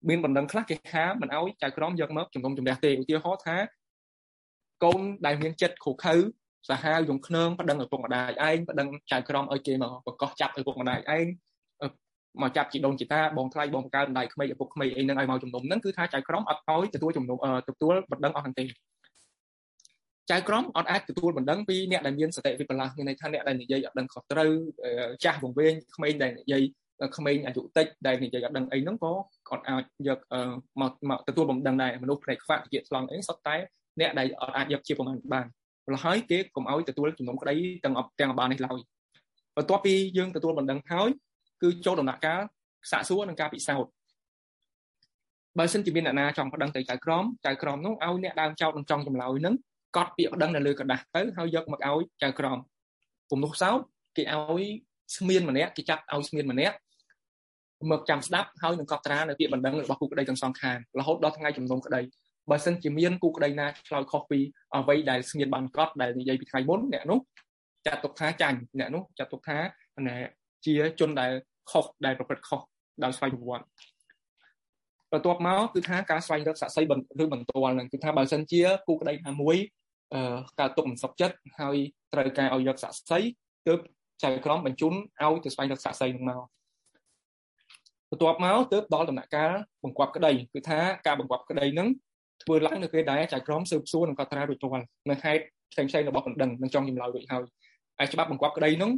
[0.09, 3.57] មានបណ្ដឹងខ្លះគេថាមិនអោយចៅក្រមយកមកជំនុំជម្រះទេឧទាហរណ៍ថា
[4.83, 6.15] កូនដែលមានចិត្តខូខើ
[6.69, 11.25] សាហាវយងខ្នងប្តឹងឪពុកម្ដាយឯងប្តឹងចៅក្រមឲ្យគេមកបកកោះចាប់ឪពុកម្ដាយឯង
[12.41, 17.37] មកចាប់ជីដូនជីតាបងថ្លៃបងបកើម្ដាយក្មេងឪពុកក្មេងអីហ្នឹងឲ្យមកជំនុំហ្នឹងគឺថាចៅក្រមអត់ឲ្យទទួលជំនុំ
[17.69, 18.63] ទទួលបណ្ដឹងអស់ហ្នឹងទេ
[20.31, 24.51] ចៅក្រមអត់អាចទទួលបណ្ដឹងពីអ្នកដែលមានសតិវិបលាសមានន័យថាអ្នកដែលនិយាយអត់ដឹងខុសត្រូវ
[25.23, 26.61] ចាស់វង្វេងក្មេងដែលនិយាយ
[27.17, 29.13] ក្មេងអាយុតិចដែលនិយាយអត់ដឹងអីហ្នឹងក៏
[29.49, 30.19] គាត់អាចយក
[30.81, 33.55] មកមកទទួលបណ្ដឹងដែរមនុស្សផ្នែកខ្វាក់ជាឆ្លងអីសុទ្ធតែ
[33.99, 35.45] អ្នកដែលអត់អាចយកជាប្រមាណបាន
[35.85, 38.79] ម្ល៉េះហើយគេកុំឲ្យទទួលជំនុំក្តីទាំងទាំងអបាលនេះឡើយ
[39.57, 41.09] បន្ទាប់ពីយើងទទួលបណ្ដឹងហើយ
[41.61, 42.41] គឺចូលដំណាក់កាល
[42.91, 43.91] សាកសួរនិងការពិសោធន៍
[45.57, 49.55] បើសិនជាមានអ្នកណាចង់ប្តឹងទៅចៅក្រមចៅក្រមនោះឲ្យអ្នកដើមចោតនឹងចង់ចម្លើយនឹង
[49.95, 52.57] កត់ពាក្យប្តឹងនៅលើក្រដាស់ទៅហើយយកមកឲ្យចៅក្រម
[53.29, 53.79] ពំនោះសោត
[54.17, 54.63] គេឲ្យ
[55.17, 56.75] ស្មៀនម្នាក់គេចាប់ឲ្យស្មៀនម្នាក់
[57.91, 62.01] មកចាំស្ដាប់ហើយនឹងកត់ត្រានៅពាក្យបណ្ដឹងរបស់គូក្តីទាំងសងខាងរហូតដល់ថ្ងៃជំនុំក្តី
[62.49, 64.39] បើសិនជាមានគូក្តីណាឆ្លើយខុសពី
[64.75, 67.19] អ្វីដែលស្មៀនបានកត់ដែលនិយាយពីថ្ងៃមុនអ្នកនោះ
[67.87, 69.57] ចាត់ទុកថាចាញ់អ្នកនោះចាត់ទុកថា
[70.07, 70.17] ណែ
[70.65, 71.31] ជាជនដែល
[71.71, 72.61] ខុសដែលប្រព្រឹត្តខុស
[73.03, 73.65] ដោយស្វ័យប្រវត្តិ
[75.13, 79.57] បន្ទាប់មកគឺថាការស្វែងរកសាក់សីឬបន្ទាល់នឹងគឺថាបើសិនជាគូក្តីណាមួយ
[80.13, 81.77] អឺកើតទុកមិនសុខចិត្តហើយ
[82.13, 83.19] ត្រូវការឲ្យយកសាក់សី
[83.67, 83.79] ទើប
[84.23, 86.41] ចៅក្រមបញ្ជូនឲ្យទៅស្វែងរកសាក់សីនឹងមក
[88.09, 89.51] បន្ទាប់មកទើបដល់ដំណាក់កាល
[89.83, 91.87] បង្គាប់ក្តីគឺថាការបង្គាប់ក្តីនឹង
[92.43, 97.43] ធ្វើឡើងនៅពេលដែលចៅក្រមស៊ើបសួរនិងកត់ត្រារួចរាល់នៅហេតុផ្សេងផ្សេងរបស់បណ្ដឹងនិងចង់ចម្លើយរួចហើយ
[97.99, 98.91] ហើយច្បាប់បង្គាប់ក្តីនោះ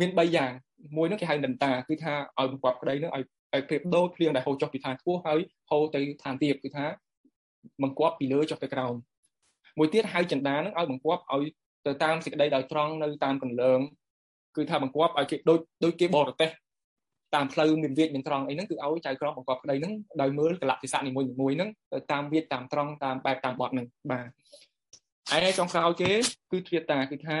[0.00, 0.50] មាន3យ៉ាង
[0.96, 5.40] មួយនោះគេហៅដន្តាគឺថាឲ្យបង្គាប់ក្តីនោះឲ្យ ឲ្យប្រៀបដូចភ្លៀងដែលហូរចុះពីឋានខ្ពស់ហើយ
[5.70, 6.86] ហូរទៅឋានទាបគឺថា
[7.82, 8.94] បង្គាប់ពីលើចុះទៅក្រោម
[9.78, 11.44] មួយទៀតហៅចិន្តានឹងឲ្យបង្គាប់ឲ្យ
[11.86, 13.80] ទៅតាមសេចក្តីដោយត្រង់នៅតាមកន្លើង
[14.56, 16.50] គឺថាបង្គាប់ឲ្យគេដូចដូចគេបរទេស
[17.34, 24.28] តាមផ្លូវមានវាចមានត្រង់អីហ្នឹងគឺឲ្យចៅក្រមបង្គាប់ក្តីហ្នឹងដោយមើលកលៈទេសៈនីមួយមួយហ្នឹងទៅតាមវាចតាមត្រង់តាមបែបតាមបទហ្នឹងបាទ
[25.30, 26.10] ហើយចុងក្រោយគេ
[26.50, 27.38] គឺទ្រាតាគឺថា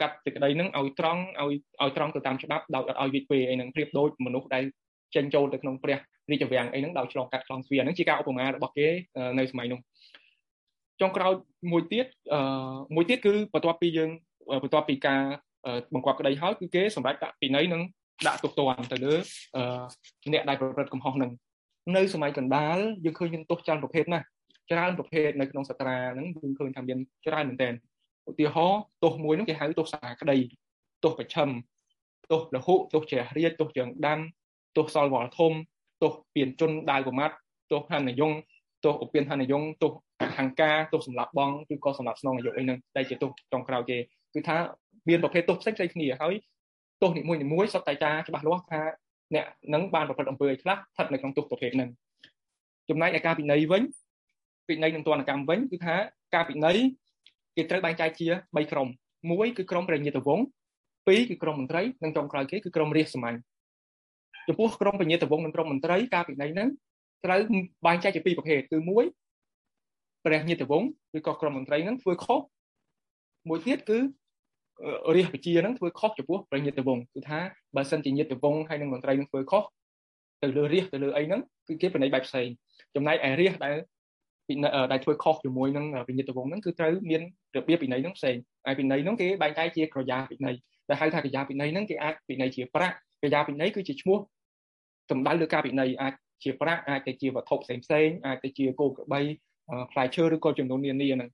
[0.00, 4.64] កាត់សេចក្តីហ្នឹងឲ្យត្រង់ឲ្យឲ្យត្រង់ទៅតាមច្បាប់ដោយអត់ឲ្យវិចពេអីហ្នឹងប្រៀបដូចមនុស្សដែល
[5.14, 5.98] ចេញចូលទៅក្នុងព្រះ
[6.30, 8.88] រាជវាំងអីហ្នឹងដោយឆ្លងកាត់ឆ្លងស្វាហ្នឹងជាការឧបមារបស់គេ
[9.38, 9.80] នៅសម័យនោះ
[11.00, 11.32] ចុងក្រោយ
[11.72, 12.40] មួយទៀតអឺ
[12.94, 14.10] មួយទៀតគឺបន្ទាប់ពីយើង
[14.62, 15.22] បន្ទាប់ពីការ
[15.94, 17.82] បង្គាប់ក្តីហើយគឺគេសម្រេចដាក់ពិន័យនឹង
[18.26, 19.14] ដាក់ទោសទណ្ឌទៅលើ
[20.32, 21.30] អ្នកដែលប្រព្រឹត្តកំហុសនឹង
[21.96, 24.24] នៅសម័យកណ្ដាលយើងឃើញមានទោសច្រើនប្រភេទណាស់
[24.70, 27.74] ច្រើនប្រភេទនៅក្នុងសត្រាហ្នឹងយើងឃើញថាមានច្រើនមែនទែន
[28.30, 30.36] ឧទាហរណ៍ទោសមួយហ្នឹងគេហៅទោសសាក្តី
[31.04, 31.48] ទោសប្រឆឹម
[32.30, 34.20] ទោសលហុទោសជ្រះរាជទោសជើងដាំ
[34.76, 35.52] ទោសសល់វល់ធំ
[36.02, 37.34] ទោសពៀនជន់ដាវប្រមាត់
[37.70, 38.32] ទោសហនយង
[38.84, 43.96] ទោសឧបៀនហនយងទោសអហង្ការទោសសម្លាប់បងឬក៏សម្លាប់ស្នងអាយុអីហ្នឹងតែជាទោសចុងក្រោយគេ
[44.34, 44.56] គឺថា
[45.08, 46.34] មានប្រភេទទោសផ្សេងៗគ្នាហើយ
[47.02, 48.82] ទោសនីមួយៗសុទ្ធតែចាច្បាស់លាស់ថា
[49.34, 51.88] អ្នកនឹងបានប្រព្រឹត្តអំពើឲ្យខ្លះស្ថិតនៅក្នុងទោសប្រភេទហ្នឹង
[52.88, 53.82] ចំណែកឯការពិន័យវិញ
[54.68, 55.96] ពិន័យនឹងទណ្ឌកម្មវិញគឺថា
[56.34, 56.76] ការពិន័យ
[57.56, 58.88] គេត្រូវបែងចែកជា3ក្រុម
[59.30, 60.46] មួយគឺក្រុមព្រះញាតវង្ស
[61.06, 63.38] ពីរគឺក្រុមមន្ត្រីនិងចុងក្រោយគេគឺក្រុមរាជសម្ាញ់
[64.48, 66.68] ចំពោះក្រុមព្រះញាតវង្សនិងក្រុមមន្ត្រីការពិន័យហ្នឹង
[67.24, 67.40] ត្រូវ
[67.86, 69.04] បែងចែកជាពីរប្រភេទគឺមួយ
[70.24, 72.40] ព្រះញាតវង្សឬក៏ក្រុមមន្ត្រីហ្នឹងធ្វើខុស
[73.48, 73.98] មួយទៀតគឺ
[75.14, 77.40] រាជបជាហ្នឹងធ្វើខុសចំពោះព្រះញាតិវង្សគឺថា
[77.76, 79.62] បើសិនជាញាតិវង្សហើយនឹងមន្ត្រីនឹងធ្វើខុស
[80.42, 82.48] ទៅលើរាជទៅលើអីហ្នឹងគឺគេប្រណីបែបផ្សេង
[82.94, 83.76] ចំណែកឯរាជដែល
[84.92, 87.22] ដែលធ្វើខុសជាមួយនឹងវិញ្ញាតវង្សហ្នឹងគឺត្រូវមាន
[87.56, 90.54] របៀបពិន័យហ្នឹងផ្សេងហើយពិន័យហ្នឹងគេបែងចែកជាក្រយ៉ាពិន័យ
[90.88, 94.18] ដែលហៅថាក្រយ៉ាពិន័យហ្នឹងគេអាចពិន័យជាប្រាក់ ក្រយ៉ាពិន័យគឺជាឈ្មោះ
[95.10, 99.20] សំដៅលើការពិន័យអាចជាប្រាក់អាចទៅជាវត្ថុផ្សេងផ្សេងអាចទៅជាគោក្របី
[99.92, 101.30] ផ្លែឈើឬក៏ចំនួននានាហ្នឹង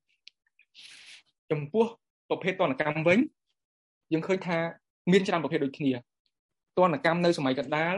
[1.51, 1.85] ចំពោះ
[2.29, 3.19] ប្រភេទតនកម្មវិញ
[4.13, 4.59] យើងឃើញថា
[5.13, 7.97] មានច្រើនប្រភេទដូចគ្នាតនកម្មនៅសម័យកណ្ដាល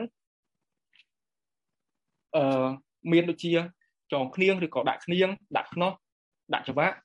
[2.37, 2.67] អឺ
[3.13, 3.53] មានដូចជា
[4.13, 5.93] ចងគ្នៀងឬក៏ដាក់គ្នៀងដាក់ខ្នោះ
[6.55, 6.97] ដាក់ច្រវាក់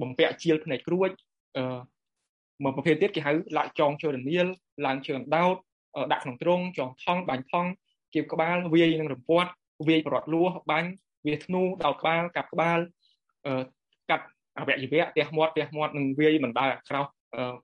[0.00, 1.10] បំពាក់ជាលភ្នែកគ្រួច
[1.56, 1.78] អឺ
[2.62, 4.46] មួយប្រភេទទៀតគេហៅឡាក់ចងជើរនាល
[4.86, 5.56] ឡើងជើងដោត
[6.12, 7.66] ដាក់ក្នុងទ្រុងចងថងបាញ់ថង
[8.14, 9.50] គៀបក្បាលវាយនឹងរំពាត់
[9.88, 10.90] វាយប្រត់លួសបាញ់
[11.26, 12.78] វាធ្នូដោតក្បាលកាប់ក្បាល
[13.46, 13.62] អឺ
[14.10, 14.26] កាត់
[14.58, 17.04] អវយវៈផ្ទះមាត់ផ្ទះមាត់នឹងវាយបណ្ដាលអាក្រោះ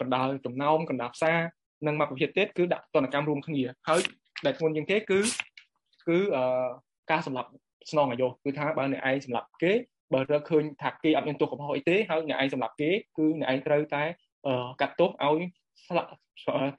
[0.01, 1.39] បណ្ដាលចំណោមកណ្ដាលផ្សារ
[1.87, 4.01] និងមកប្រភេទទៀតគឺដាក់តនកម្មរួមគ្នាហើយ
[4.47, 5.21] ដែលធ្ងន់ជាងគេគឺ
[6.09, 6.69] គឺអឺ
[7.11, 7.51] ការសម្លាប់
[7.91, 9.73] ស្នងអាយុគឺថាបើអ្នកឯងសម្លាប់គេ
[10.13, 14.03] បើរកឃើញថាគេអត់មានទោសកំហុសអីទេហើយអ្នកឯងសម្លាប់គេគឺអ្នកឯងត្រូវតែ
[14.81, 15.41] កាត់ទោសឲ្យ
[15.89, 16.11] ស្លាប់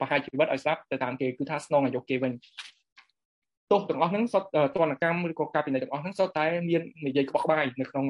[0.00, 2.32] ប្រហារជីវិតឲ្យស្លាប់ទៅតាមគេគឺថាស្នងអាយុគេវិញ
[3.70, 8.04] ទោសទាំងអស់ហ្នឹងសុទ្ធទណ្ឌកម្មឬក៏ការពិន័យទាំងអស់ហ្នឹងសុទ្ធតែមាននិយាយក្បោះក្បាយនៅក្នុង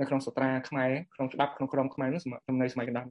[0.00, 2.26] នៅក្នុងសត្រាខ្មែរក្នុងច្បាប់ក្នុងក្រមខ្មែរហ្នឹងស
[2.58, 3.06] ម័យសម័យកណ្ដាល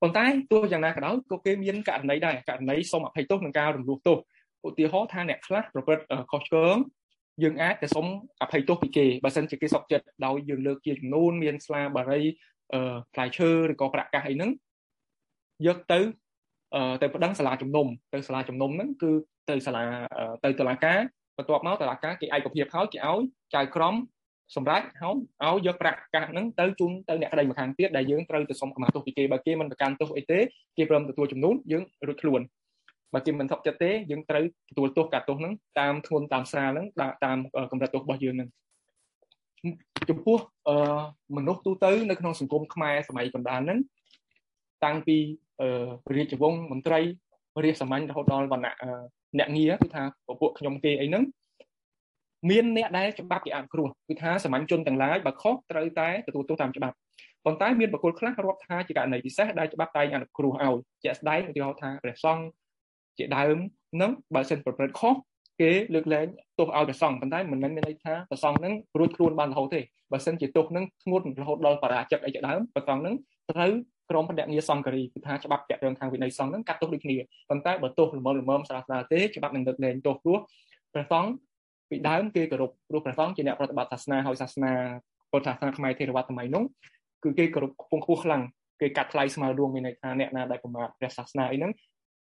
[0.00, 4.18] ប៉ុន្តែទោះយ៉ាងណាក៏ដោយក៏គេមានករណីដែរករណីសុំអភ័យទោសនឹងការរំលោះទោស
[4.66, 6.76] ឧទាហរណ៍ថាអ្នកខ្លះប្រព្រឹត្តខុសឆ្គង
[7.42, 8.06] យើងអាចទៅសុំ
[8.42, 12.22] អភ័យទោសពីគេបើសិនជាគេសុខចិត្តដោយយើងលើកជាចំនួនមានស្លាបារី
[12.72, 14.50] អឺផ្លែឈើឬក៏ប្រាក់កាសអីហ្នឹង
[15.66, 16.00] យកទៅ
[17.02, 19.10] ទៅប្តឹងសាលាជំនុំទៅសាលាជំនុំហ្នឹងគឺ
[19.50, 19.84] ទៅសាលា
[20.44, 20.98] ទៅតុលាការ
[21.36, 23.20] បន្ទាប់មកតុលាការគេឯកភាពហើយគេឲ្យ
[23.54, 23.94] ចៅក្រម
[24.56, 30.38] សម្រាប់ហើយឲ្យយកប្រាក់កាសហ្នឹងទៅជូនទៅអ្នកក្តីម្ខាងទៀតដែលយើងត្រូវទៅសុំកម្មាទោសពីគេបើគេមិនប្រកាន់ទោសអីទេ
[30.76, 32.40] គេព្រមទទួលចំនួនយើងរួចខ្លួន
[33.14, 36.86] បើគេមិនសុខចិត្តទេយើងត្រូវទទួលទោសកាត់ទោសហ្នឹងតាមធ្ងន់តាមស្រាលហ្នឹង
[37.24, 37.38] តាម
[37.70, 38.48] កម្រិតទោសរបស់យើងហ្នឹង
[40.10, 40.38] ចំពោះ
[41.36, 43.78] មនុស្សទូទៅនៅក្នុងសង្គមខ្មែរសម័យកណ្ដាលហ្នឹង
[44.84, 45.16] តាំងពី
[46.16, 47.00] រាជវង្សមន្ត្រី
[47.64, 48.74] រាជសាមញ្ញរហូតដល់វណ្ណៈ
[49.38, 50.02] អ្នកងារគឺថា
[50.40, 51.24] ពួកខ្ញុំគេអីហ្នឹង
[52.50, 56.96] មានអ្នកដែលច្បាប់គេអនុគ្រោះគឺថាសាមញ្ញជនទាំងឡាយបើខុសត្រូវតែទទួលទោសតាមច្បាប់
[57.44, 62.44] ប៉ុន្តែមានបុគ្គលខ្លះរាប់ថាជាករណីពិសេសដែលច្បាប់តែងអនុគ្រោះឲ្យជាក់ស្ដែងឧទាហរណ៍ថាព្រះសង្ឃ
[63.18, 63.56] ជាដើម
[64.02, 65.14] នឹងបើសិនប្រព្រឹត្តខុស
[65.60, 66.26] គេលើកលែង
[66.58, 69.80] ទោសឲ្យព្រះសង្ឃប៉ុន្តែមិនមែនមានន័យថាព្រះសង្ឃនឹងរួចខ្លួនបានរហូតទេ
[70.12, 73.14] បើសិនជាទោសនឹងធ្ងន់រហូតដល់បរាជិកអីជាដើមព្រះសង្ឃនឹង
[73.50, 73.72] ត្រូវ
[74.10, 77.16] ក្រុមភ្នាក់ងារសង្ឃរីគឺថាច្បាប់តាក់ទងខាងវិន័យសង្ឃនឹងកាត់ទោសដូចគ្នា
[77.50, 80.38] ប៉ុន្តែបើទោសល្មមល្មមស្រាលស្រាលទេច្បាប់នឹងលើកលែងទោសព្រោះ
[80.92, 81.30] ព្រះសង្ឃ
[81.90, 84.72] ពីដើមគេគោរពព្រោះព្រះសង្ឃជាអ្នកប្រតិបត្តិសាសនាហើយសាសនា
[85.30, 86.64] ពុទ្ធសាសនាខ្មែរថេរវាទសម័យនោះ
[87.24, 88.42] គឺគេគោរពខ្ពង់ខ្ពស់ខ្លាំង
[88.80, 91.72] គេកាត់ថ្លៃស្មើដួងមានន័យថាអ្នកណាដែលប្រមាថព្រះសាសនាអីហ្នឹង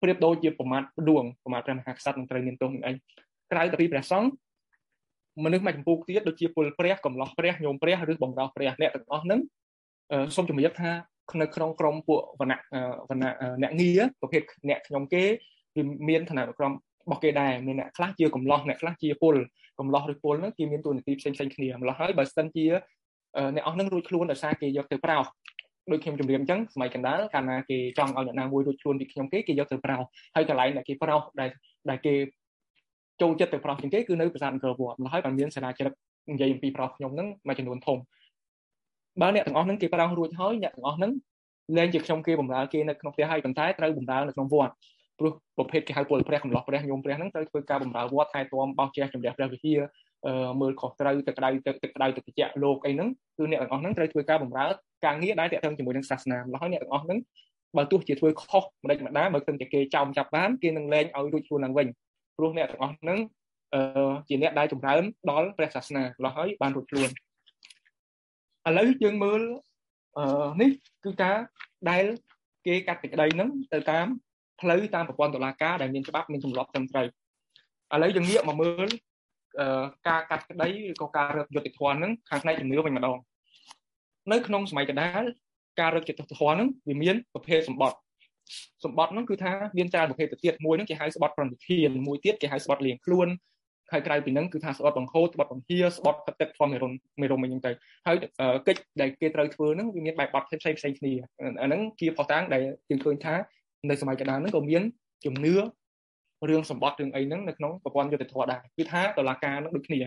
[0.01, 2.91] ប្រៀបដូចជាប្រមាថដួងប្រមាថព្រះមហាក្សត្រនឹងត្រូវមានទោសនឹងអី
[3.51, 4.29] ក្រៅពីព្រះសង្ឃ
[5.45, 9.39] មនុស្សមួយចម្ពោះទៀតដូចជាពលព្រះកំឡោះព្រះញោមព្រះឬបំរើព្រះអ្នកទាំងអស់ហ្នឹង
[10.35, 10.91] សូមជំរាបថា
[11.41, 12.59] នៅក្នុងក្រមពួកវណ្ណៈ
[13.09, 15.23] វណ្ណៈអ្នកងារប្រភេទអ្នកខ្ញុំគេ
[15.75, 19.35] គឺមានឋានៈក្រមរបស់គេដែរមានអ្នកខ្លះជាកំឡោះអ្នកខ្លះជាពល
[19.79, 22.65] កំឡោះឬពលហ្នឹងគេមានតួនាទីផ្សេងផ្សេងគ្នាម្ល៉េះហើយបើសិនជា
[23.55, 25.25] អ្នកអស់ហ្នឹងរួចខ្លួនដោយសារគេយកទៅប្រោស
[25.91, 30.03] ដូចខ្ញុំជម្រាបអញ្ចឹងសម័យកណ្ដាលកាលណាគេចង់ឲ្យអ្នកណាមួយរួចខ្លួនពីខ្ញុំគេគេយកទៅប្រោស
[30.35, 31.49] ហើយកន្លែងដែលគេប្រោសដែល
[31.89, 32.13] ដែលគេ
[33.21, 35.93] ចូលចិត្តទៅប្រោសជាងគេគឺនៅប្រាសាទអង្គរវត្តម្ល៉េះហើយបានមានសាលាចរិត
[36.31, 37.97] និយាយអំពីប្រោសខ្ញុំហ្នឹងមួយចំនួនធំ
[39.21, 41.11] បើអ្នកទាំងអស់ហ្នឹងគេប្រោសរួចហើយអ្នកទាំងអស់ហ្នឹង
[41.77, 44.73] លែងជាខ្ញុំគេបំរើគេនៅក្នុងផ្ទះហើយប៉ុន្តែត្រូវបំរើនៅក្នុងវត្ត
[45.19, 49.79] ព្រោះប្រភេទគេហៅពលព្រះកំឡោះព្រះញោមព្រះហ្នឹងត្រូវធ្វើការបម្រើវត្តថែទាំបោះជះជំរះព្រះវិហារ
[50.61, 54.67] មើលខុសត្រូវទឹកក្តៅទឹកទឹកក្តៅទឹកត្រជាក់លោកអីហ្នឹងគឺអ្នកទាំងអស់ហ្នឹងត្រូវធ្វើការបម្រើ
[55.05, 57.19] ការងារដែលតាក់ទងជាមួយនឹងសាសនាម្ល៉េះហើយអ្នកទាំងអស់ហ្នឹង
[57.77, 61.87] បើទោះជាធ្វើខុសម្ដេចម្ដាបើគិតតែគេចោមចាប់បានគេនឹងលែងឲ្យរួចខ្លួនឡើងវិញ
[62.37, 63.19] ព្រោះអ្នកទាំងអស់ហ្នឹង
[63.73, 67.09] អឺជាអ្នកដែលចម្រើនដល់ព្រះសាសនាម្ល៉េះហើយបានរួចខ្លួន
[68.67, 69.41] ឥឡូវយើងមើល
[70.17, 70.69] អឺនេះ
[71.05, 71.37] គឺការ
[71.89, 72.03] ដែល
[72.67, 74.07] គេកាត់សេចក្តីហ្នឹងទៅតាម
[74.61, 77.07] ផ្លូវតាមប្រព័ន្ធតុលាការដែលមានច្បាប់មានទម្លាប់ត្រឹមត្រូវ
[77.93, 78.89] ឥឡូវយើងងាកមកមើល
[80.07, 83.17] ការកាត់ក្តីឬក៏ការរឹបយុត្តិធម៌ហ្នឹងខាងផ្នែកជំនឿវិញម្ដង
[84.31, 85.23] នៅក្នុងសម័យកណ្ដាល
[85.79, 87.97] ការរឹបយុត្តិធម៌ហ្នឹងវាមានប្រភេទសម្បត្តិ
[88.85, 93.27] សម្បត្តិហ្នឹងគឺថាមានច្រើនប្រភេទទៅទៀតមួយហ្នឹងគេហៅស្បត់ប្រតិធានមួយទៀតគេហៅស្បត់លៀងខ្លួន
[93.91, 97.71] ហើយក្រៅពីហ្នឹងគឺថាស្បត់បង្ហូតស្បត់បង្ហៀស្បត់កទឹកធម្មមេរុនមេរុំអីហ្នឹងទៅ
[98.07, 98.17] ហើយ
[98.67, 101.13] កិច្ចដែលគេត្រូវធ្វើហ្នឹងវាមានបែបបត់ផ្សេងផ្សេងគ្នា
[101.61, 103.35] អាហ្នឹងជាផុសតាំងដែលយើងឃើញថា
[103.89, 104.83] នៅសម័យកណ្ដាលហ្នឹងក៏មាន
[105.25, 105.55] ជំនឿ
[106.49, 109.99] រឿងសម្បត្តិរឿងអីហ្នឹងនៅក្នុងប្រព័ន្ធយុត្តិធម៌ដែរគឺថាតឡាការហ្នឹងដូចគ្នា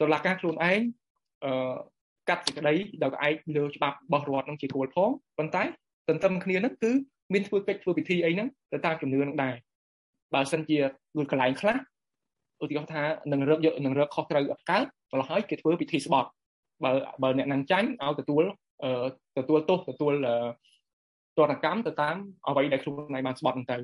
[0.00, 0.80] តឡាការខ្លួនឯង
[1.44, 1.52] អឺ
[2.28, 5.62] កាត់សេចក្តីដោយឯកលើច្បាប់របស់រដ្ឋហ្នឹងជាគោលផងប៉ុន្តែ
[6.08, 6.90] ទន្ទឹមគ្នាហ្នឹងគឺ
[7.32, 9.54] មានធ្វើកិច្ចធ្វើពិធីអីហ្នឹងទៅតាមជំនឿហ្នឹងដែរ
[10.34, 10.78] បើសិនជា
[11.16, 11.76] ដូចកន្លែងខ្លះ
[12.62, 16.28] ឧទាហរណ៍ថានឹងរឹបយកនឹងរឹបខុសត្រូវអត់កើតម្ល៉េះហើយគេធ្វើពិធីស្បត់
[16.84, 18.42] បើបើអ្នកនឹងចាញ់ឲ្យទទួល
[19.38, 20.14] ទទួលទោសទទួល
[21.36, 22.16] ទរកម្មទៅតាម
[22.48, 23.78] អ្វីដែលខ្លួនឯងបានស្បត់ហ្នឹងទៅ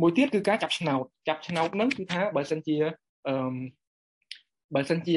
[0.00, 2.76] មួយទៀតគឺការចាប់ឆ្នោតចាប់ឆ្នោតហ្នឹងគឺថាបើសិនជា
[3.28, 3.56] អឺ
[4.74, 5.16] បើសិនជា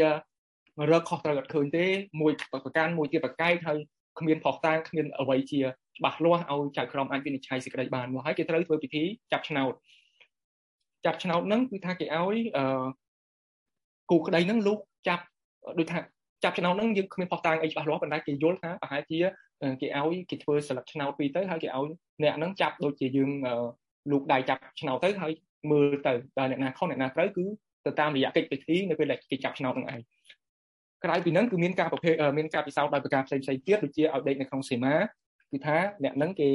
[0.91, 1.85] រកខុសត្រូវអត់ឃើញទេ
[2.21, 3.77] មួយប្រកាន់មួយទៀតប្រកែកហើយ
[4.19, 5.59] គ្មានផុសតាងគ្មានអ្វីជា
[5.97, 9.73] ច្បាស់លាស់ឲ្យចៅក្រមអាចវិនិច្ឆ័យសេចក្តីបានមកហើយគេត្រូវធ្វើពិធីចាប់ឆ្នោត
[11.05, 12.83] ចាប់ឆ្នោតហ្នឹងគឺថាគេឲ្យអឺ
[14.11, 15.23] គូក្តីហ្នឹងលោកចាប់
[15.79, 15.99] ដូចថា
[16.43, 19.19] ចាប់ឆ្នោតហ្នឹងយើងគ្មានផុសតាងអីច្បាស់លាស់ប៉ុន្តែគេយល់ថាប្រហែលជា
[19.81, 21.87] គេឲ្យគេធ្វើសិលឹកឆ្នោតពីរទៅហើយគេឲ្យ
[22.23, 23.31] អ្នកហ្នឹងចាប់ដូចជាយើង
[24.11, 25.31] លោកដៃចាប់ឆ្នោតទៅហើយ
[25.71, 27.45] មើលទៅតើអ្នកណាខុសអ្នកណាត្រូវគឺ
[27.85, 30.01] ទៅតាមរយៈកិច្ចពិធីនៅពេលដែលគេចាប់ឆ្នោតហ្នឹងឯង
[31.05, 34.95] ក្រៅពីហ្នឹងគឺមានការប្រភេទមានការពិសោធន៍ដោយប្រការផ្សេងផ្សេងទៀតដូចជាឲ្យដេកនៅក្នុងសីមា
[35.51, 36.49] គឺថាអ្នកហ្នឹងគេ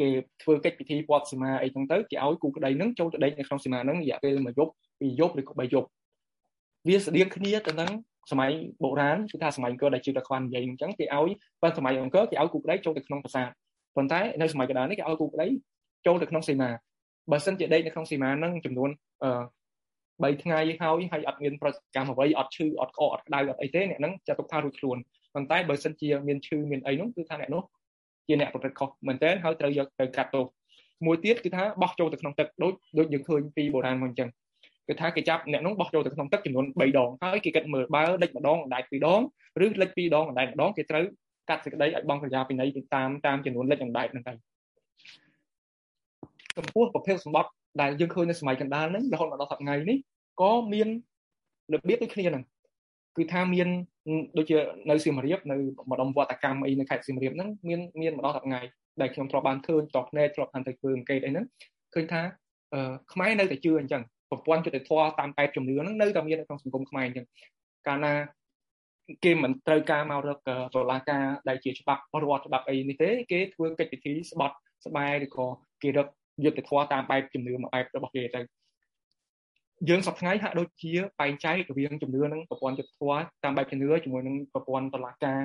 [0.00, 0.08] គេ
[0.42, 5.88] ធ្វើកិច្ចពិធីពាត់សីមាអីចឹងទៅគេឲ្យគូក្តីហ្នឹងចូលទៅដេកនៅក្នុងសីមាហ្នឹងរយៈពេលមួយយប់ពីរយប់ឬក៏បីយប់
[6.86, 7.90] វាស្តៀងគ្នាទៅនឹង
[8.30, 8.50] សម័យ
[8.82, 11.30] បុរាណគឺថាសម័យអង្គរដែលជឿតែខ្វាន់និយាយអញ្ចឹងគេឲ្យ
[11.62, 13.48] បើសម័យអង្គរគេឲ្យគូក្តីចូលទៅក្នុងប្រាសាទ
[13.96, 15.46] ប៉ុន្តែនៅសម័យកណ្ដាលនេះគេឲ្យគូក្តី
[16.06, 16.70] ចូលទៅក្នុងសីមា
[17.30, 18.90] បើសិនជាដេកនៅក្នុងសីមាហ្នឹងចំនួន
[19.22, 19.42] អឺ
[20.22, 24.96] 3ថ្ងៃហើយហើយអត់មានប្រតិកម្មអ្វីអត់ឈឺអត់ក្អកអត់ក្តៅអត់អីទេអ្នកហ្នឹងចាត់ទុកថារួចខ្លួន
[25.34, 27.62] ប៉ុន្តែបើសិនជាមានឈឺមានអីនោះគឺថាអ្នកនោះ
[28.26, 30.46] ជាអ្នកប្រព្រឹត្តខុសមែនទែនហើយត្រូវយកទៅកាត់ទោស
[31.06, 34.28] មួយទៀតគឺថាបោះចូលទៅក្នុងទឹកដូចដូចយើងឃើញពីបុរាណមកអញ្ចឹង
[34.88, 39.20] គឺថាគេចាប់អ្នកនោះបោះចូលទៅក្នុងទឹកចំនួន3ដងហើយគេគិតមើលបើលិចម្ដងអណ្ដែត2ដង
[39.64, 41.04] ឬលិច2ដងអណ្ដែតម្ដងគេត្រូវ
[41.48, 44.32] កាត់សេចក្តីឲ្យបង់ក្រយ៉ាពីនៃតាមតាមចំនួនលិចអណ្ដែតហ្នឹងទៅ
[46.56, 49.98] ចំពោះប្រភេទសម្បត្តិដែលយើងឃើញនៅសម័យកណ្ដាលហ្នឹងរហូតមកដល់សប្តាហ៍ថ្ងៃនេះ
[50.40, 50.88] ក៏មាន
[51.74, 52.44] របៀបដូចគ្នាហ្នឹង
[53.16, 53.68] គឺថាមាន
[54.38, 54.56] ដូចជា
[54.90, 55.56] នៅសៀមរាបនៅ
[55.90, 58.60] ម្ដុំវត្តកម្មអីនៅខេត្តសៀមរាបហ្នឹងមានមានម្ដងសប្តាហ៍ថ្ងៃ
[59.00, 61.46] ដែលខ្ញុំធ្លាប់បានឃើញតភ្នែកធ្លាប់បានទៅធ្វើអង្កេតអីហ្នឹង
[61.94, 62.20] ឃើញថា
[63.12, 67.26] ខ្មែរនៅតែជឿអញ្ចឹងប្រព័ន្ធយុត្តិធម៌តាមបែបជំនឿហ្នឹងនៅតែមាននៅក្នុងសង្គមខ្មែរអញ្ចឹង
[67.86, 68.14] កាលណា
[69.24, 70.38] គេមិនត្រូវការមករក
[70.74, 75.46] តុលាការដែលជាច្បាប់រដ្ឋច្បាប់អីនេះទេគេធ្វើកិច្ចពិធីស្បត់ស្បែកឬក៏
[75.82, 76.08] គេរក
[76.44, 78.40] យុត្តិធម៌តាមបែបជំនឿមួយបែបរបស់គេទៅ
[79.88, 85.38] យើងសប្តាហ៍ហាក់ដូចជាបែងចែករវាងជំនឿនិងប្រព័ន្ធយុត្តិធម៌តាមបែបជំនឿជាមួយនឹងប្រព័ន្ធតុលាការ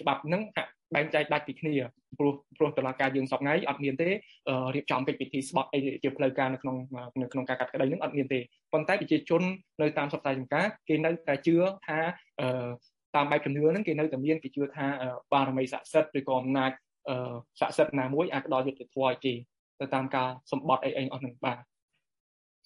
[0.00, 1.74] ច្បាប់ហ្នឹងហាក់បែងចែកដាច់ពីគ្នា
[2.18, 4.08] ព្រោះព្រោះតុលាការយើងសប្តាហ៍អត់មានទេ
[4.74, 6.76] រៀបចំកិច្ចពិធីស្បត់អីជាផ្លូវការនៅក្នុង
[7.22, 8.40] នៅក្នុងការកាត់ក្តីហ្នឹងអត់មានទេ
[8.72, 9.42] ប៉ុន្តែប្រជាជន
[9.82, 11.54] នៅតាមសប្តាហ៍ចម្ការគេនៅតែជឿ
[11.86, 11.98] ថា
[13.16, 14.86] តាមបែបជំនឿហ្នឹងគេនៅតែមានគេជឿថា
[15.32, 16.70] បារមីស័ក្តិសិទ្ធិឬក៏អំណាច
[17.60, 19.34] ស័ក្តិសិទ្ធិណាមួយអាចផ្ដល់យុត្តិធម៌ឲ្យគេ
[19.80, 21.58] ទៅតាមការសម្បត្តិអីអីអស់ហ្នឹងបាទ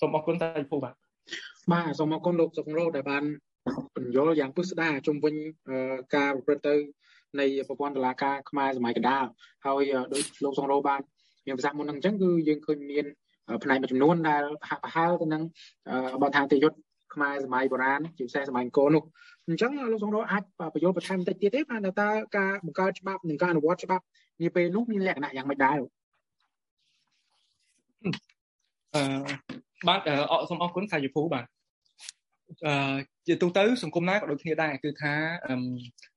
[0.00, 0.94] សូមអរគុណតាយភូបាទ
[1.72, 3.24] បាទសូមអរគុណលោកសុករោដែលបាន
[3.96, 5.34] បញ្យល់យ៉ាងពិស្ដារជុំវិញ
[6.16, 6.74] ការប្រព្រឹត្តទៅ
[7.40, 9.24] នៃប្រព័ន្ធតុលាការខ្មែរសម័យកណ្ដាល
[9.66, 11.00] ហើយដោយលោកសុករោបាន
[11.46, 13.06] មានប្រសាសន៍មុនហ្នឹងអញ្ចឹងគឺយើងឃើញមាន
[13.62, 15.42] ផ្នែកមួយចំនួនដែលហាក់ប្រហែលទៅនឹង
[16.22, 16.78] បទដ្ឋានទេយុទ្ធ
[17.14, 19.02] ខ្មែរសម័យបុរាណជាពិសេសសម័យអង្គរនោះ
[19.48, 20.42] អញ្ចឹងលោកសុករោអាច
[20.74, 24.04] បញ្យល់បន្ថែមបន្តិចទៀតទេបានតើការបង្កើតច្បាប់និងការអនុវត្តច្បាប់
[24.42, 25.76] នាពេលនោះមានលក្ខណៈយ៉ាងម៉េចដែរ
[28.94, 29.02] អឺ
[29.88, 30.00] បាទ
[30.48, 31.44] សូមអរគុណសាយភូបាទ
[32.66, 35.12] អឺជាទូទៅសង្គមណាក៏ដូចគ្នាដែរគឺថា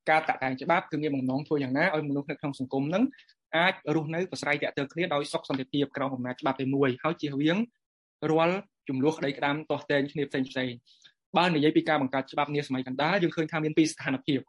[0.10, 3.04] ការតាក់តែងច្បាប់គឺមានបំណងធ្វើយ៉ាងណាឲ្យមនុស្សនៅក្នុងសង្គមហ្នឹង
[3.58, 7.58] អាចរស់នៅប្រស្រ័យតាក់ទងគ្នាដោយសុខសន្តិភាពក្រោមអំណាចច្បាប់តែមួយហើយជៀសវាង
[8.32, 8.58] រាល់
[8.90, 10.72] ចំនួនក្តីក្តាមទាស់ទែងគ្នាផ្សេងផ្សេង
[11.38, 14.40] បើនិយាយពីការបង្កើតច្បាប់នាសម័យកណ្ដាលយើងឃើញថាមានពីរស្ថានភាព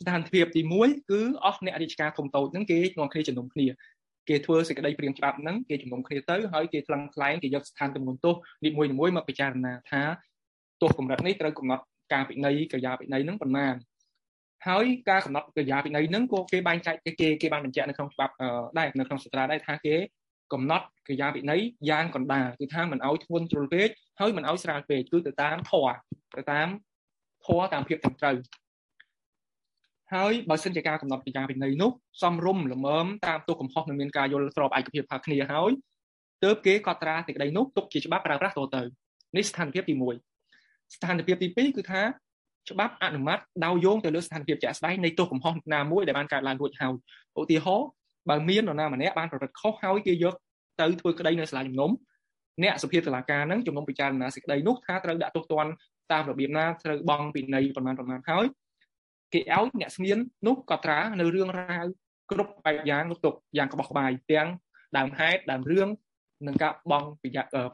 [0.00, 3.66] ស្ថានភាពទី1គឺអស់អ្នករាជការធំតូចហ្នឹងគេនាំគ្នាជំនុំគ្នា
[4.30, 10.02] គេធ្វើសេចក្តីព្រាងច្បាប់ហ្នឹងគេជំនុំគ្នាទៅហើយគេថ្លឹងថ្លែងគេយកស្ថានទម្ងន់ទោសនីមួយៗមកពិចារណាថា
[10.80, 13.74] ទោសកម្រិតនេះត្រូវកំណត់ការពិន័យកិរិយាពិន័យហ្នឹងប៉ុន្មាន
[14.68, 18.32] ហើយការកំណត់កិរិយាពិន័យហ្នឹងក៏គេបែងចែកគេគេបានបញ្ជាក់នៅក្នុងច្បាប់
[18.78, 19.94] ដែរនៅក្នុងសត្រាដែរថាគេ
[20.52, 23.88] កំណត់កិរិយាពិន័យយ៉ាងកណ្ដាលគឺថាមិនឲ្យធ្ងន់ជ្រុលពេក
[24.20, 25.96] ហើយមិនឲ្យស្រាលពេកគឺទៅតាមធម៌
[26.36, 26.68] ទៅតាម
[27.46, 28.36] ធម៌តាមភាពត្រឹមត្រូវ
[30.14, 31.90] ហើយបើសិនជាការកំណត់កិរិយាពិន័យនោះ
[32.22, 35.70] សំរុំល្មមតាមទោសកំហុសនឹងមានការយល់ស្របឯកភាពផាគ្នាហើយ
[36.44, 38.82] ទើបគេកត់ត្រាសេចក្តីនោះទុកជាច្បាប់ប្រើប្រាស់តទៅ
[39.36, 39.94] នេះស្ថានភាពទី
[40.38, 42.02] 1ស្ថានភាពទី2គឺថា
[42.70, 46.92] ច្បាប់អនុម័តដោយយោងទៅលើស្ថានភាពជាក់ស្ដែងនៃទោសកំហុសណាមួយដែលបានកើតឡើងរួចហើយ
[47.40, 47.88] ឧទាហរណ៍
[48.28, 50.34] បើមាននរណាម្នាក់បានប្រព្រឹត្តខុសហើយគេយក
[50.80, 51.90] ទៅធ្វើក្តីនៅសាលាជំនុំ
[52.62, 55.72] អ្នកសភាតុលាការនឹងជំនុំពិចារណាសេចក្តីនោះថាត្រូវដាក់ទោសទណ្ឌ
[56.12, 58.44] តាមរបៀបណាត្រូវបង់ពិន័យប្រមាណប្រមាណហើយ
[59.32, 61.86] គេឲ្យអ្នកស្ងៀននោះកត់ត្រានៅរឿងរ៉ាវ
[62.30, 64.48] គ្រប់បែបយ៉ាងនោះទុកយ៉ាងក្បោះក្បាយទាំង
[64.96, 65.88] ដើមហេតុដើមរឿង
[66.46, 67.08] នឹងការបង់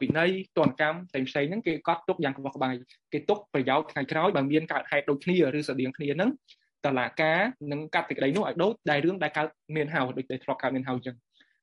[0.01, 2.73] ពិន័យទណ្ឌកម្មផ្សេងផ្សេងហ្នឹងគេកត់ទុកយ៉ាងក្បោះក្បាយ
[3.13, 6.29] គេទុកប្រយោជន៍ថ្ងៃក្រោយបើមានកើតហេតុដូចគ្នាឬស្តៀងគ្នាហ្នឹង
[6.85, 7.39] តឡាការ
[7.71, 11.15] នឹងកាត់សេចក្តីនោះឲ្យដូចដែលរឿងដែលកើតមានហៅដូចដែលធ្លាប់កើតមានហៅអញ្ចឹង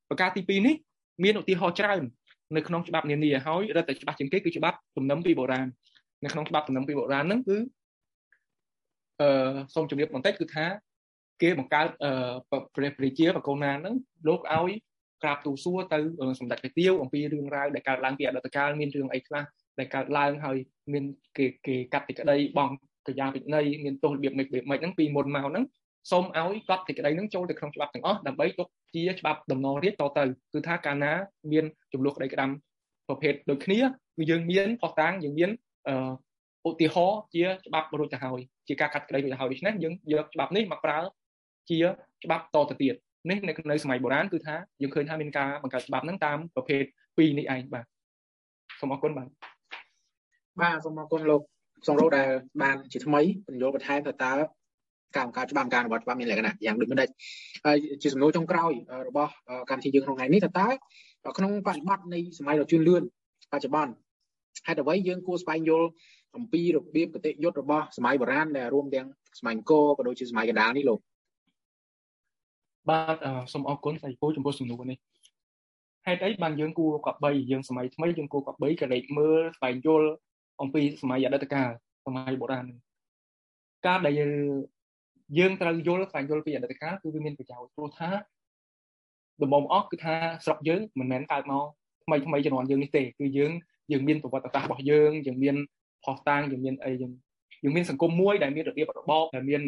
[0.09, 0.75] ប្រការទី2នេះ
[1.25, 2.03] មានឧទាហរណ៍ច្រើន
[2.57, 5.67] នៅក្នុងច្បាប់នានាហើយរឹតតែច្បាស់ជាងគេគឺច្បាប់ទំនឹមពីបុរាណ
[6.25, 7.57] នៅក្នុងច្បាប់ទំនឹមពីបុរាណហ្នឹងគឺ
[9.21, 10.67] អឺសូមជម្រាបបន្តិចគឺថា
[11.43, 12.35] គេបង្កើតអឺ
[12.75, 13.95] ព្រះប្រជាបកូនណាហ្នឹង
[14.29, 14.73] លោកឲ្យ
[15.23, 15.99] ក្រាបទូសួរទៅ
[16.41, 19.45] សម្ដេចព្រះទាវអំពីរឿងរ៉ាវដែលកើតឡើងពីអតីតកាលមានរឿងអីខ្លះ
[19.79, 20.57] ដែលកើតឡើងហើយ
[20.93, 21.05] មាន
[21.37, 22.71] គេគេកាត់ទីក្តីបង
[23.07, 25.65] កិរិយាពិន័យមានទោសរបៀបមិនមិនហ្នឹងពីមុនមកហ្នឹង
[26.11, 31.13] សូមឲ្យកត់ទីក្តីហ្នឹងចូលទៅក្នុងច្បាប់ទាំងអស់ដើម្បីទុកជាច្បាប់ដំណររាជតទៅគឺថាកាលណា
[31.53, 32.51] មានចំនួនក្តីក្តាំ
[33.09, 33.79] ប្រភេទដូចគ្នា
[34.17, 35.51] គឺយើងមានផុសតាំងយើងមាន
[35.89, 36.13] អឺ
[36.69, 40.99] ឧទាហរណ៍ជាច្បាប់រួចទៅហើយជាការកាត់ក្តីរួចទៅហើយដូច្នេះយើងយកច្បាប់នេះមកប្រើ
[41.71, 41.79] ជា
[42.25, 42.95] ច្បាប់តទៅទៀត
[43.31, 46.83] នេះនៅនៅសម័យបុរាណគឺថាយើងឃើញថាមានការបង្កើតច្បាប់ហ្នឹងតាមប្រភេទ
[47.17, 47.85] ពីរនេះឯងបាទ
[48.81, 49.29] សូមអរគុណបាទ
[50.61, 51.43] បាទសូមអរគុណលោក
[51.89, 52.29] សំរោដែល
[52.63, 54.33] បានជាថ្មីបញ្យល់បន្ថែមទៅតើ
[55.17, 57.09] ការបង្កើតច្បាប់ការអនុវត្តច្បាប់មានលក្ខណៈយ៉ាងដូចម្ដេច
[57.65, 58.73] ហើយជាសំណួរចុងក្រោយ
[59.09, 59.33] របស់
[59.71, 60.69] កម្មវិធីយើងក្នុងថ្ងៃនេះតើតើ
[61.39, 63.03] ក្នុងបរិបត្តិនៃសម័យដ៏ជឿនលឿន
[63.53, 63.93] បច្ចុប្បន្ន
[64.67, 65.89] ហេតុអ្វីយើងគួរស្វែងយល់
[66.37, 69.07] អំពីរបៀបគតិយុត្តរបស់សម័យបុរាណដែលរួមទាំង
[69.39, 71.01] សម័យអង្គរក៏ដូចជាសម័យកណ្ដាលនេះលោក
[72.91, 73.17] បាទ
[73.53, 74.99] សូមអរគុណសាយពូចំពោះសំណួរនេះ
[76.07, 80.09] ហេតុអីបានយើងគួរកបីយើងសម័យថ្មីយើងគួរកបីក៏លេចមើលស្វែងយល់
[80.63, 81.71] អំពីសម័យអតីតកាល
[82.07, 82.67] សម័យបុរាណ
[83.87, 84.15] ការដែល
[85.39, 88.11] យើងត្រូវយល់ស្វែងយល់ពីអតីតកាលគឺវាមានប្រយោជន៍ព្រោះថា
[89.43, 91.65] ដំបូងអស់គឺថាស្រុកយើងមិនមែនកើតមក
[92.05, 93.53] ថ្មីថ្មីជំនាន់យើងនេះទេគឺយើង
[93.93, 95.57] យើងមានប្រវត្តិសាស្ត្ររបស់យើងយើងមាន
[96.05, 97.13] ផុសតាងយើងមានអីយើង
[97.65, 99.61] យើងមានសង្គមមួយដែលមានរបៀបរបបដែលមាន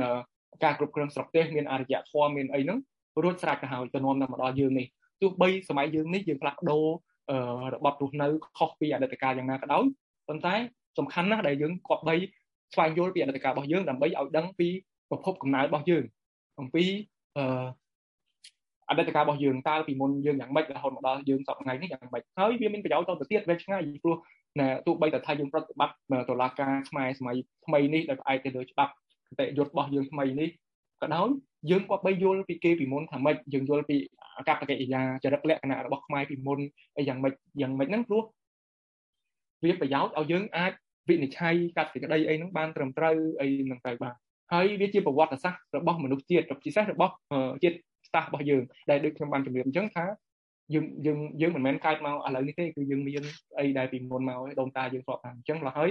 [0.64, 2.79] ការគ្រប់គ្រងស្រុកទេសមានអរិយធម៌មានអីហ្នឹង
[3.22, 4.87] រួចស្រេចទៅហើយទៅនាំមកដល់យើងនេះ
[5.20, 6.85] ទោះបីសម័យយើងនេះយើងផ្លាស់ប្ដូរ
[7.75, 8.27] របបរស់នៅ
[8.59, 9.85] ខុសពីអតីតកាលយ៉ាងណាក៏ដោយ
[10.29, 10.55] ប៉ុន្តែ
[10.99, 12.14] សំខាន់ណាស់ដែលយើងគប្បី
[12.72, 14.68] ស្វែងយល់ពីអតីតកាលរបស់យើងដើម្បីឲ្យដឹងពី
[15.11, 16.05] ប្រភពកំណើតរបស់យើង
[16.61, 16.85] អំពី
[17.37, 17.66] អឺ
[18.90, 24.16] អតីតកាលរបស់យើងតើពីមុនយើងយ៉ាងម៉េចរហូតមកដល់យើងសប្តាហ៍ថ្ងៃនេះយ៉ាងម៉េចហើយវាមានប្រយោជន៍ទៅទៀតវែងឆ្ងាយព្រោះ
[24.61, 28.92] ណាទោះបីតែថាយើងប្រតិបត្តិតុលាការខ្មែរសម័យថ្មីនេះដោយផ្អែកទៅលើច្បាប់
[29.29, 30.49] គតិយុត្តរបស់យើងថ្មីនេះ
[31.03, 31.29] ក៏ដោយ
[31.71, 33.97] យើងក៏បីយល់ពីគេពីមុនថាម៉េចយើងយល់ពី
[34.38, 36.59] អកប្បកិរិយាចរិតលក្ខណៈរបស់ខ្មែរពីមុន
[36.97, 38.23] អីយ៉ាងម៉េចយ៉ាងម៉េចហ្នឹងព្រោះ
[39.64, 40.73] វាប្រយោជន៍ឲ្យយើងអាច
[41.09, 44.14] វិនិច្ឆ័យកាត់សេចក្តីអីហ្នឹងបានត្រឹមត្រូវអីហ្នឹងទៅបាទ
[44.53, 47.12] ហើយវាជាប្រវត្តិសាស្ត្ររបស់មនុស្សជាតិពិសេសរបស់
[47.62, 47.77] ជាតិ
[48.12, 50.05] សាសរបស់យើងដែលដូចខ្ញុំបានជម្រាបអញ្ចឹងថា
[50.74, 53.22] យើងយើងយើងមិនមែនកើតមកឥឡូវនេះទេគឺយើងមាន
[53.59, 55.88] អីដែលពីមុនមកដូនតាយើងធ្លាប់តាមអញ្ចឹងឡើយ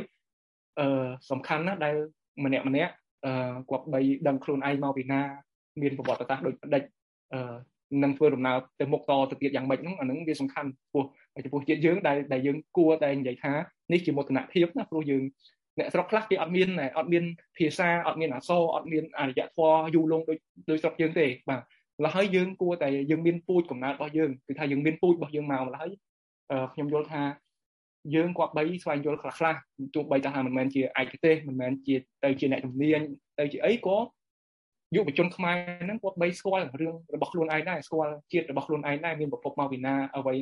[0.80, 1.96] អឺសំខាន់ណាស់ដែល
[2.46, 2.94] ម្នាក់ម្នាក់
[3.26, 5.22] អឺគាត់បីដឹងខ្លួនឯងមកពីណា
[5.82, 6.84] មានប្រវត្តិសាស្ត្រដូចផ្ដិច
[7.34, 7.56] អឺ
[8.04, 11.06] នឹងធ្វើដំណើរទៅមុខតទៅទៀតយ៉ាងម៉េចហ្នឹងអាហ្នឹងវាសំខាន់ព្រោះ
[11.44, 13.54] ចំពោះជាតិយើងដែលដែលយើងគួរតែនិយាយថា
[13.92, 15.24] នេះជាមោទនភាពណាព្រោះយើង
[15.80, 17.24] អ្នកស្រុកខ្លះគេអត់មានអត់មាន
[17.58, 20.38] ភាសាអត់មានអក្សរអត់មានអរិយធម៌យូរលងដូច
[20.70, 21.62] ដូចស្រុកយើងទេបាទ
[22.04, 25.90] ឡើយហើយយើងគួរតែយើងមានពូជកំណើតរបស់យើងគឺថាយើងមានពូជរបស់យើងមកម្ល៉េះ
[26.74, 27.24] ខ្ញុំយល់ថា
[28.16, 29.56] យើងគប្បីស្វែងយល់ខ្លះខ្លះ
[29.96, 33.00] ទោះបីថាមិនមែនជាឯកទេសមិនមែនជាទៅជាអ្នកជំនាញ
[33.40, 33.98] ទៅជាអីក៏
[34.96, 40.36] យុវជនខ្មែរហ្នឹងគាត់បីស្គាល់រឿងរបស់ខ្លួនឯងដែរស្គាល់ជាតិរបស់ខ្លួនឯងដែរមានប្រភពមកពីណាអ្វី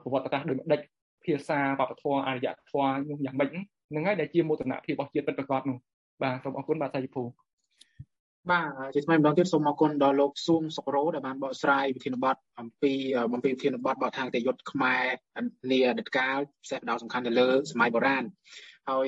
[0.00, 0.80] ប្រវត្តិសាស្ត្រដូចដេច
[1.24, 5.78] ភាសាវប្បធម៌អរិយធម៌នោះយ៉ាងម៉េចហ្នឹងហើយដែលជាមោទនភាពរបស់ជាតិពិតប្រាកដនោះ
[6.22, 7.22] បាទសូមអរគុណបាទសាយភូ
[8.50, 12.92] បាទជាថ្មីម្ដងទៀតសូមអរគុណដល់លោកស៊ូមសុករោដែលបានបកស្រាយវិធានបទអំពី
[13.34, 15.04] អំពីវិធានបទបកខាងតយុទ្ធខ្មែរ
[15.70, 18.24] នីអតីតកាលផ្សេងបដោសំខាន់ទៅលើសម័យបុរាណ
[18.90, 19.06] ហើយ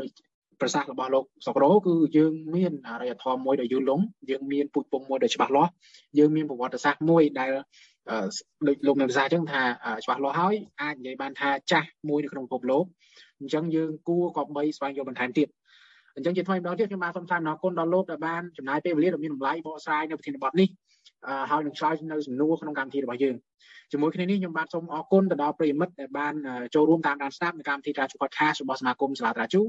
[0.00, 0.10] ដូច
[0.60, 5.70] ប្រសាសន៍របស់លោកសុករោគឺយើងមានអរិយធម៌មួយដ៏យូរលង់យើងមានពុជពងមួយដ៏ច្បាស់លាស់
[6.18, 7.50] យើងមានប្រវត្តិសាស្ត្រមួយដែល
[8.68, 9.62] ដូចលោកមានប្រសាសន៍អញ្ចឹងថា
[10.04, 12.84] ច្បាស់លាស់ហើយអាចនិយាយបានថាចាស់មួយនៅក្នុងពិភពលោក
[13.40, 15.48] អញ្ចឹងយើងគួរក៏បីស្វែងយល់បន្ថែមទៀត
[16.18, 20.68] អញ្ចឹងជាថ្មីម្ដងទៀតខ្ញុំបាទសូមថ្លែងអំណរគុណដល់លោកដែលបានចំណាយពេលវេលាដ៏មានតម្លៃបកស្រាយនៅប្រធានបទនេះ
[21.50, 23.36] ហើយនឹងឆ្លើយនៅសំណួរក្នុងកម្មវិធីរបស់យើង
[23.92, 26.34] ជាមួយគ្នានេះខ្ញុំបាទសូមអរគុណទៅដល់ប្រិយមិត្តដែលបាន
[26.74, 29.60] ចូលរួមតាមដានស្ដាប់នៅកម្មវិធីត្រាជូ podcast របស់សមាគមសាលាត្រាជូ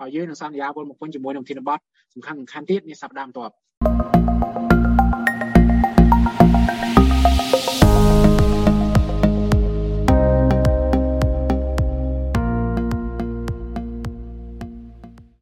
[0.00, 1.78] ហើយយើងនឹងសន្យាវិលមកវិញជាមួយនឹងប្រធានបទ
[2.14, 4.69] សំខាន់ៗទៀតនាសប្ដាហ៍បន្ទាប់